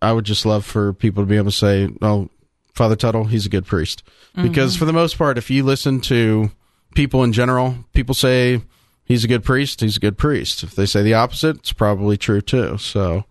I 0.00 0.12
would 0.12 0.24
just 0.24 0.44
love 0.44 0.64
for 0.64 0.92
people 0.92 1.22
to 1.22 1.28
be 1.28 1.36
able 1.36 1.52
to 1.52 1.56
say, 1.56 1.88
"Oh, 2.02 2.30
Father 2.74 2.96
Tuttle, 2.96 3.26
he's 3.26 3.46
a 3.46 3.50
good 3.50 3.64
priest," 3.64 4.02
because 4.42 4.76
for 4.76 4.86
the 4.86 4.92
most 4.92 5.18
part, 5.18 5.38
if 5.38 5.50
you 5.50 5.62
listen 5.62 6.00
to 6.02 6.50
people 6.94 7.24
in 7.24 7.32
general, 7.32 7.76
people 7.92 8.14
say 8.14 8.62
he's 9.04 9.24
a 9.24 9.28
good 9.28 9.44
priest. 9.44 9.80
He's 9.80 9.96
a 9.96 10.00
good 10.00 10.18
priest. 10.18 10.62
If 10.62 10.74
they 10.74 10.86
say 10.86 11.02
the 11.02 11.14
opposite, 11.14 11.56
it's 11.58 11.72
probably 11.72 12.16
true 12.16 12.40
too. 12.40 12.78
So 12.78 13.24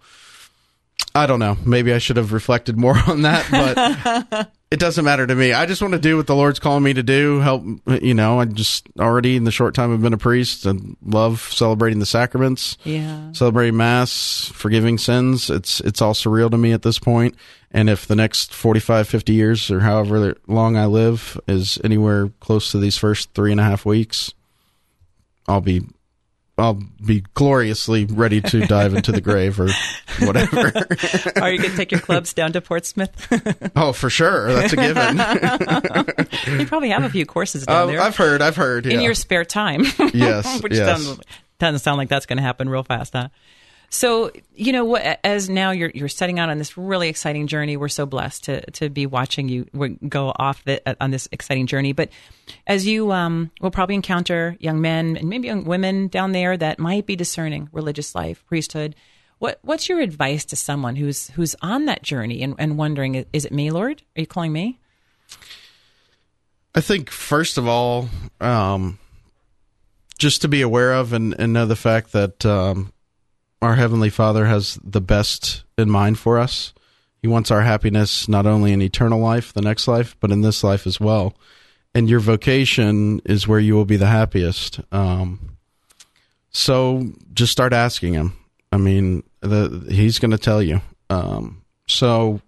I 1.13 1.25
don't 1.25 1.39
know. 1.39 1.57
Maybe 1.65 1.93
I 1.93 1.97
should 1.97 2.17
have 2.17 2.31
reflected 2.33 2.77
more 2.77 2.97
on 3.07 3.23
that, 3.23 3.45
but 4.31 4.51
it 4.71 4.79
doesn't 4.79 5.03
matter 5.03 5.27
to 5.27 5.35
me. 5.35 5.51
I 5.51 5.65
just 5.65 5.81
want 5.81 5.93
to 5.93 5.99
do 5.99 6.15
what 6.15 6.27
the 6.27 6.35
Lord's 6.35 6.59
calling 6.59 6.83
me 6.83 6.93
to 6.93 7.03
do. 7.03 7.39
Help, 7.39 7.63
you 8.01 8.13
know, 8.13 8.39
I 8.39 8.45
just 8.45 8.87
already 8.97 9.35
in 9.35 9.43
the 9.43 9.51
short 9.51 9.73
time 9.75 9.93
I've 9.93 10.01
been 10.01 10.13
a 10.13 10.17
priest 10.17 10.65
and 10.65 10.95
love 11.05 11.41
celebrating 11.51 11.99
the 11.99 12.05
sacraments, 12.05 12.77
Yeah. 12.85 13.31
celebrating 13.33 13.75
mass, 13.75 14.49
forgiving 14.53 14.97
sins. 14.97 15.49
It's, 15.49 15.81
it's 15.81 16.01
all 16.01 16.13
surreal 16.13 16.49
to 16.51 16.57
me 16.57 16.71
at 16.71 16.83
this 16.83 16.99
point. 16.99 17.35
And 17.73 17.89
if 17.89 18.05
the 18.05 18.15
next 18.15 18.53
45, 18.53 19.07
50 19.07 19.33
years 19.33 19.71
or 19.71 19.79
however 19.79 20.35
long 20.47 20.75
I 20.75 20.85
live 20.85 21.39
is 21.47 21.79
anywhere 21.83 22.29
close 22.41 22.71
to 22.71 22.77
these 22.79 22.97
first 22.97 23.33
three 23.33 23.51
and 23.51 23.61
a 23.61 23.63
half 23.63 23.85
weeks, 23.85 24.33
I'll 25.47 25.61
be 25.61 25.83
I'll 26.57 26.79
be 27.05 27.23
gloriously 27.33 28.05
ready 28.05 28.41
to 28.41 28.67
dive 28.67 28.93
into 28.93 29.11
the 29.11 29.21
grave 29.21 29.59
or 29.59 29.69
whatever. 30.19 30.67
Are 31.41 31.49
you 31.51 31.57
going 31.57 31.71
to 31.71 31.77
take 31.77 31.91
your 31.91 32.01
clubs 32.01 32.33
down 32.33 32.51
to 32.53 32.61
Portsmouth? 32.61 33.27
oh, 33.75 33.93
for 33.93 34.09
sure, 34.09 34.53
that's 34.53 34.73
a 34.73 34.75
given. 34.75 36.59
you 36.59 36.67
probably 36.67 36.89
have 36.89 37.03
a 37.03 37.09
few 37.09 37.25
courses 37.25 37.65
down 37.65 37.83
Uh, 37.83 37.85
there 37.87 38.01
I've 38.01 38.17
heard, 38.17 38.41
I've 38.41 38.57
heard. 38.57 38.85
in 38.85 39.01
your 39.01 39.13
spare 39.13 39.45
time. 39.45 39.85
Yes, 40.13 40.61
which 40.61 40.73
yes. 40.73 40.85
doesn't, 40.87 41.25
doesn't 41.57 41.79
sound 41.79 41.97
like 41.97 42.09
that's 42.09 42.25
going 42.25 42.37
to 42.37 42.43
happen 42.43 42.69
real 42.69 42.83
fast, 42.83 43.13
huh? 43.13 43.29
So 43.91 44.31
you 44.55 44.71
know? 44.71 44.95
As 44.95 45.49
now 45.49 45.71
you're 45.71 45.91
you're 45.93 46.07
setting 46.07 46.39
out 46.39 46.49
on 46.49 46.57
this 46.57 46.77
really 46.77 47.09
exciting 47.09 47.47
journey. 47.47 47.75
We're 47.75 47.89
so 47.89 48.05
blessed 48.05 48.45
to 48.45 48.71
to 48.71 48.89
be 48.89 49.05
watching 49.05 49.49
you 49.49 49.65
go 50.07 50.33
off 50.35 50.63
the, 50.63 50.81
on 51.03 51.11
this 51.11 51.27
exciting 51.31 51.67
journey. 51.67 51.91
But 51.91 52.09
as 52.65 52.87
you 52.87 53.11
um, 53.11 53.51
will 53.59 53.69
probably 53.69 53.95
encounter 53.95 54.55
young 54.59 54.79
men 54.81 55.17
and 55.17 55.29
maybe 55.29 55.47
young 55.47 55.65
women 55.65 56.07
down 56.07 56.31
there 56.31 56.55
that 56.55 56.79
might 56.79 57.05
be 57.05 57.17
discerning 57.17 57.69
religious 57.71 58.15
life, 58.15 58.43
priesthood. 58.47 58.95
What 59.39 59.59
what's 59.61 59.89
your 59.89 59.99
advice 59.99 60.45
to 60.45 60.55
someone 60.55 60.95
who's 60.95 61.29
who's 61.31 61.55
on 61.61 61.85
that 61.85 62.01
journey 62.01 62.43
and, 62.43 62.55
and 62.57 62.77
wondering, 62.77 63.25
is 63.33 63.43
it 63.43 63.51
me, 63.51 63.71
Lord? 63.71 64.01
Are 64.15 64.21
you 64.21 64.27
calling 64.27 64.53
me? 64.53 64.79
I 66.73 66.79
think 66.79 67.09
first 67.09 67.57
of 67.57 67.67
all, 67.67 68.07
um, 68.39 68.99
just 70.17 70.43
to 70.43 70.47
be 70.47 70.61
aware 70.61 70.93
of 70.93 71.11
and, 71.11 71.35
and 71.37 71.51
know 71.51 71.65
the 71.65 71.75
fact 71.75 72.13
that 72.13 72.45
um, 72.45 72.93
our 73.61 73.75
heavenly 73.75 74.09
Father 74.09 74.45
has 74.45 74.79
the 74.83 75.01
best 75.01 75.63
in 75.77 75.89
mind 75.89 76.17
for 76.19 76.37
us. 76.39 76.73
He 77.21 77.27
wants 77.27 77.51
our 77.51 77.61
happiness 77.61 78.27
not 78.27 78.47
only 78.47 78.73
in 78.73 78.81
eternal 78.81 79.19
life, 79.19 79.53
the 79.53 79.61
next 79.61 79.87
life, 79.87 80.15
but 80.19 80.31
in 80.31 80.41
this 80.41 80.63
life 80.63 80.87
as 80.87 80.99
well. 80.99 81.35
And 81.93 82.09
your 82.09 82.19
vocation 82.19 83.21
is 83.25 83.47
where 83.47 83.59
you 83.59 83.75
will 83.75 83.85
be 83.85 83.97
the 83.97 84.07
happiest. 84.07 84.79
Um, 84.91 85.57
so 86.49 87.11
just 87.33 87.51
start 87.51 87.73
asking 87.73 88.13
him. 88.13 88.33
I 88.71 88.77
mean, 88.77 89.23
the, 89.41 89.85
he's 89.89 90.17
going 90.17 90.31
to 90.31 90.37
tell 90.37 90.61
you. 90.63 90.81
Um, 91.09 91.61
so 91.87 92.41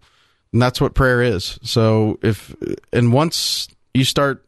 that's 0.52 0.80
what 0.80 0.96
prayer 0.96 1.22
is. 1.22 1.60
So 1.64 2.18
if 2.22 2.56
and 2.92 3.12
once 3.12 3.68
you 3.94 4.06
start, 4.06 4.46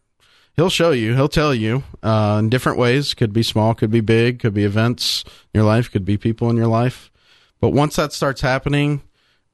he'll 0.56 0.70
show 0.70 0.92
you, 0.92 1.16
he'll 1.16 1.28
tell 1.28 1.54
you 1.54 1.84
uh, 2.04 2.38
in 2.40 2.50
different 2.50 2.78
ways. 2.78 3.14
Could 3.14 3.34
be 3.34 3.44
small, 3.44 3.74
could 3.74 3.92
be 3.92 4.02
big, 4.02 4.40
could 4.40 4.54
be 4.54 4.64
events 4.64 5.24
in 5.54 5.60
your 5.60 5.64
life, 5.64 5.92
could 5.92 6.06
be 6.06 6.18
people 6.18 6.50
in 6.50 6.58
your 6.58 6.68
life. 6.68 7.12
But 7.60 7.70
once 7.70 7.96
that 7.96 8.14
starts 8.14 8.42
happening, 8.42 9.02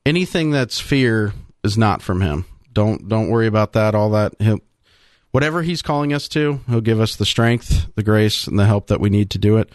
anything 0.05 0.51
that's 0.51 0.79
fear 0.79 1.33
is 1.63 1.77
not 1.77 2.01
from 2.01 2.21
him. 2.21 2.45
Don't 2.73 3.07
don't 3.07 3.29
worry 3.29 3.47
about 3.47 3.73
that. 3.73 3.95
All 3.95 4.11
that. 4.11 4.33
He'll, 4.39 4.59
whatever 5.31 5.61
He's 5.61 5.81
calling 5.81 6.13
us 6.13 6.27
to, 6.29 6.61
He'll 6.69 6.81
give 6.81 6.99
us 6.99 7.15
the 7.15 7.25
strength, 7.25 7.87
the 7.95 8.03
grace, 8.03 8.47
and 8.47 8.57
the 8.57 8.65
help 8.65 8.87
that 8.87 8.99
we 9.01 9.09
need 9.09 9.29
to 9.31 9.37
do 9.37 9.57
it. 9.57 9.69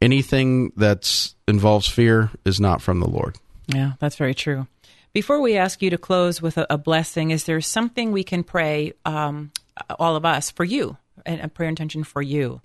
Anything 0.00 0.72
that 0.76 1.32
involves 1.46 1.88
fear 1.88 2.30
is 2.44 2.60
not 2.60 2.82
from 2.82 3.00
the 3.00 3.08
Lord. 3.08 3.36
Yeah, 3.68 3.92
that's 4.00 4.16
very 4.16 4.34
true. 4.34 4.66
Before 5.12 5.40
we 5.40 5.56
ask 5.56 5.82
you 5.82 5.90
to 5.90 5.98
close 5.98 6.42
with 6.42 6.58
a, 6.58 6.66
a 6.70 6.78
blessing, 6.78 7.30
is 7.30 7.44
there 7.44 7.60
something 7.60 8.12
we 8.12 8.24
can 8.24 8.42
pray, 8.42 8.94
um, 9.04 9.52
all 9.98 10.16
of 10.16 10.24
us, 10.24 10.50
for 10.50 10.64
you, 10.64 10.96
and 11.24 11.40
a 11.40 11.48
prayer 11.48 11.68
intention 11.68 12.04
for 12.04 12.22
you? 12.22 12.60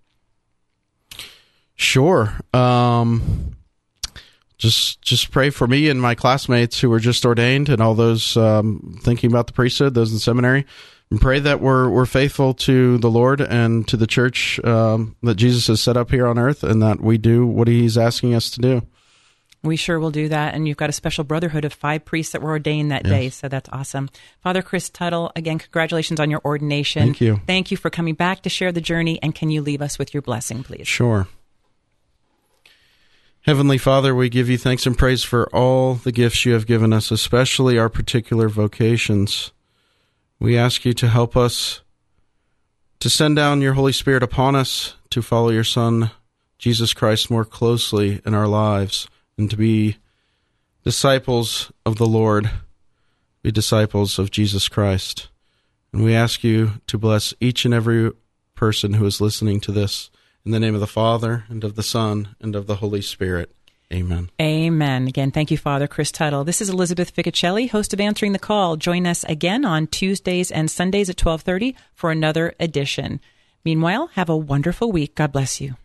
Sure. 1.76 2.34
Um, 2.54 3.56
just 4.58 5.02
just 5.02 5.32
pray 5.32 5.52
for 5.52 5.67
me 5.67 5.89
and 5.89 6.02
my 6.02 6.15
classmates 6.15 6.80
who 6.80 6.89
were 6.89 7.00
just 7.00 7.26
ordained, 7.26 7.70
and 7.70 7.82
all 7.82 7.93
those 7.93 8.36
um, 8.36 9.00
thinking 9.04 9.32
about 9.32 9.48
the 9.48 9.54
priesthood, 9.54 9.93
those 9.93 10.12
in 10.12 10.20
seminary. 10.20 10.65
And 11.10 11.22
pray 11.22 11.39
that 11.39 11.62
we're 11.62 11.89
we're 11.89 12.06
faithful 12.06 12.54
to 12.56 12.98
the 12.98 13.10
Lord 13.10 13.39
and 13.39 13.88
to 13.88 13.96
the 13.96 14.08
church 14.08 14.60
um, 14.65 15.15
that 15.24 15.36
Jesus 15.36 15.67
has 15.67 15.82
set 15.82 15.96
up 15.96 16.12
here 16.12 16.28
on 16.28 16.38
earth, 16.38 16.63
and 16.63 16.82
that 16.82 17.00
we 17.00 17.17
do 17.17 17.46
what 17.46 17.67
He's 17.67 17.98
asking 17.98 18.34
us 18.34 18.50
to 18.52 18.60
do. 18.60 18.82
We 19.63 19.76
sure 19.76 20.00
will 20.00 20.12
do 20.12 20.30
that. 20.30 20.54
And 20.54 20.67
you've 20.67 20.78
got 20.78 20.89
a 20.89 20.93
special 20.93 21.24
brotherhood 21.24 21.65
of 21.65 21.74
five 21.74 22.06
priests 22.06 22.34
that 22.34 22.41
were 22.41 22.52
ordained 22.52 22.91
that 22.91 23.06
yes. 23.06 23.12
day. 23.12 23.30
So 23.30 23.50
that's 23.50 23.70
awesome. 23.72 24.10
Father 24.41 24.62
Chris 24.62 24.89
Tuttle, 24.89 25.32
again, 25.36 25.60
congratulations 25.60 26.20
on 26.20 26.30
your 26.30 26.41
ordination. 26.46 27.04
Thank 27.04 27.22
you. 27.22 27.41
Thank 27.48 27.72
you 27.72 27.78
for 27.78 27.89
coming 27.89 28.15
back 28.15 28.43
to 28.43 28.50
share 28.50 28.72
the 28.72 28.82
journey. 28.82 29.20
And 29.22 29.34
can 29.34 29.50
you 29.50 29.62
leave 29.62 29.82
us 29.82 29.98
with 29.98 30.13
your 30.13 30.22
blessing, 30.22 30.63
please? 30.63 30.88
Sure. 30.88 31.28
Heavenly 33.41 33.78
Father, 33.78 34.13
we 34.13 34.30
give 34.30 34.50
you 34.50 34.58
thanks 34.58 34.86
and 34.86 34.98
praise 34.98 35.24
for 35.24 35.48
all 35.56 35.96
the 35.96 36.12
gifts 36.12 36.46
you 36.46 36.54
have 36.54 36.67
given 36.67 36.91
us, 36.91 37.12
especially 37.12 37.78
our 37.80 37.89
particular 37.89 38.50
vocations. 38.50 39.52
We 40.39 40.58
ask 40.58 40.86
you 40.86 40.93
to 40.93 41.08
help 41.08 41.38
us 41.38 41.82
to 43.00 43.10
send 43.10 43.38
down 43.38 43.62
your 43.62 43.74
Holy 43.74 43.93
Spirit 43.93 44.22
upon 44.22 44.56
us 44.56 44.96
to 45.12 45.22
follow 45.22 45.50
your 45.50 45.63
Son, 45.63 46.12
Jesus 46.60 46.93
Christ, 46.93 47.32
more 47.32 47.46
closely 47.46 48.22
in 48.26 48.34
our 48.34 48.48
lives 48.48 49.08
and 49.38 49.50
to 49.50 49.58
be 49.58 49.97
disciples 50.84 51.71
of 51.86 51.97
the 51.97 52.06
Lord, 52.06 52.50
be 53.41 53.52
disciples 53.52 54.17
of 54.17 54.32
Jesus 54.32 54.67
Christ. 54.67 55.30
And 55.93 56.04
we 56.04 56.15
ask 56.15 56.43
you 56.43 56.82
to 56.88 56.97
bless 56.97 57.34
each 57.39 57.65
and 57.65 57.73
every 57.73 58.12
person 58.56 58.93
who 58.93 59.06
is 59.06 59.21
listening 59.21 59.60
to 59.62 59.71
this 59.71 60.10
in 60.45 60.52
the 60.52 60.60
name 60.60 60.73
of 60.73 60.80
the 60.80 60.88
Father, 60.88 61.43
and 61.50 61.63
of 61.65 61.76
the 61.76 61.84
Son, 61.84 62.36
and 62.39 62.56
of 62.56 62.67
the 62.67 62.78
Holy 62.78 63.02
Spirit. 63.02 63.54
Amen. 63.93 64.30
Amen. 64.41 65.08
Again, 65.08 65.32
thank 65.32 65.52
you, 65.52 65.58
Father 65.58 65.88
Chris 65.88 66.12
Tuttle. 66.12 66.43
This 66.43 66.62
is 66.62 66.69
Elizabeth 66.69 67.13
Ficocelli, 67.13 67.69
host 67.69 67.93
of 67.93 68.00
Answering 68.00 68.32
the 68.32 68.39
Call. 68.39 68.76
Join 68.76 69.06
us 69.06 69.23
again 69.26 69.65
on 69.65 69.88
Tuesdays 69.88 70.52
and 70.52 70.71
Sundays 70.71 71.10
at 71.10 71.19
1230 71.19 71.76
for 71.93 72.12
another 72.12 72.54
edition. 72.60 73.19
Meanwhile, 73.63 74.08
have 74.13 74.30
a 74.30 74.38
wonderful 74.38 74.91
week. 74.91 75.15
God 75.15 75.32
bless 75.32 75.60
you. 75.60 75.76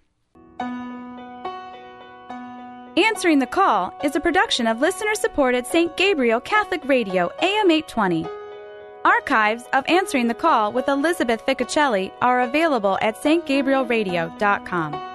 Answering 2.96 3.38
the 3.38 3.46
Call 3.46 3.94
is 4.04 4.16
a 4.16 4.20
production 4.20 4.66
of 4.66 4.82
listener 4.82 5.14
supported 5.14 5.66
St. 5.66 5.96
Gabriel 5.96 6.40
Catholic 6.40 6.84
Radio, 6.84 7.30
AM 7.40 7.70
820. 7.70 8.26
Archives 9.02 9.64
of 9.72 9.88
Answering 9.88 10.28
the 10.28 10.34
Call 10.34 10.72
with 10.72 10.88
Elizabeth 10.88 11.44
Ficocelli 11.46 12.12
are 12.20 12.42
available 12.42 12.98
at 13.00 13.16
stgabrielradio.com. 13.16 15.11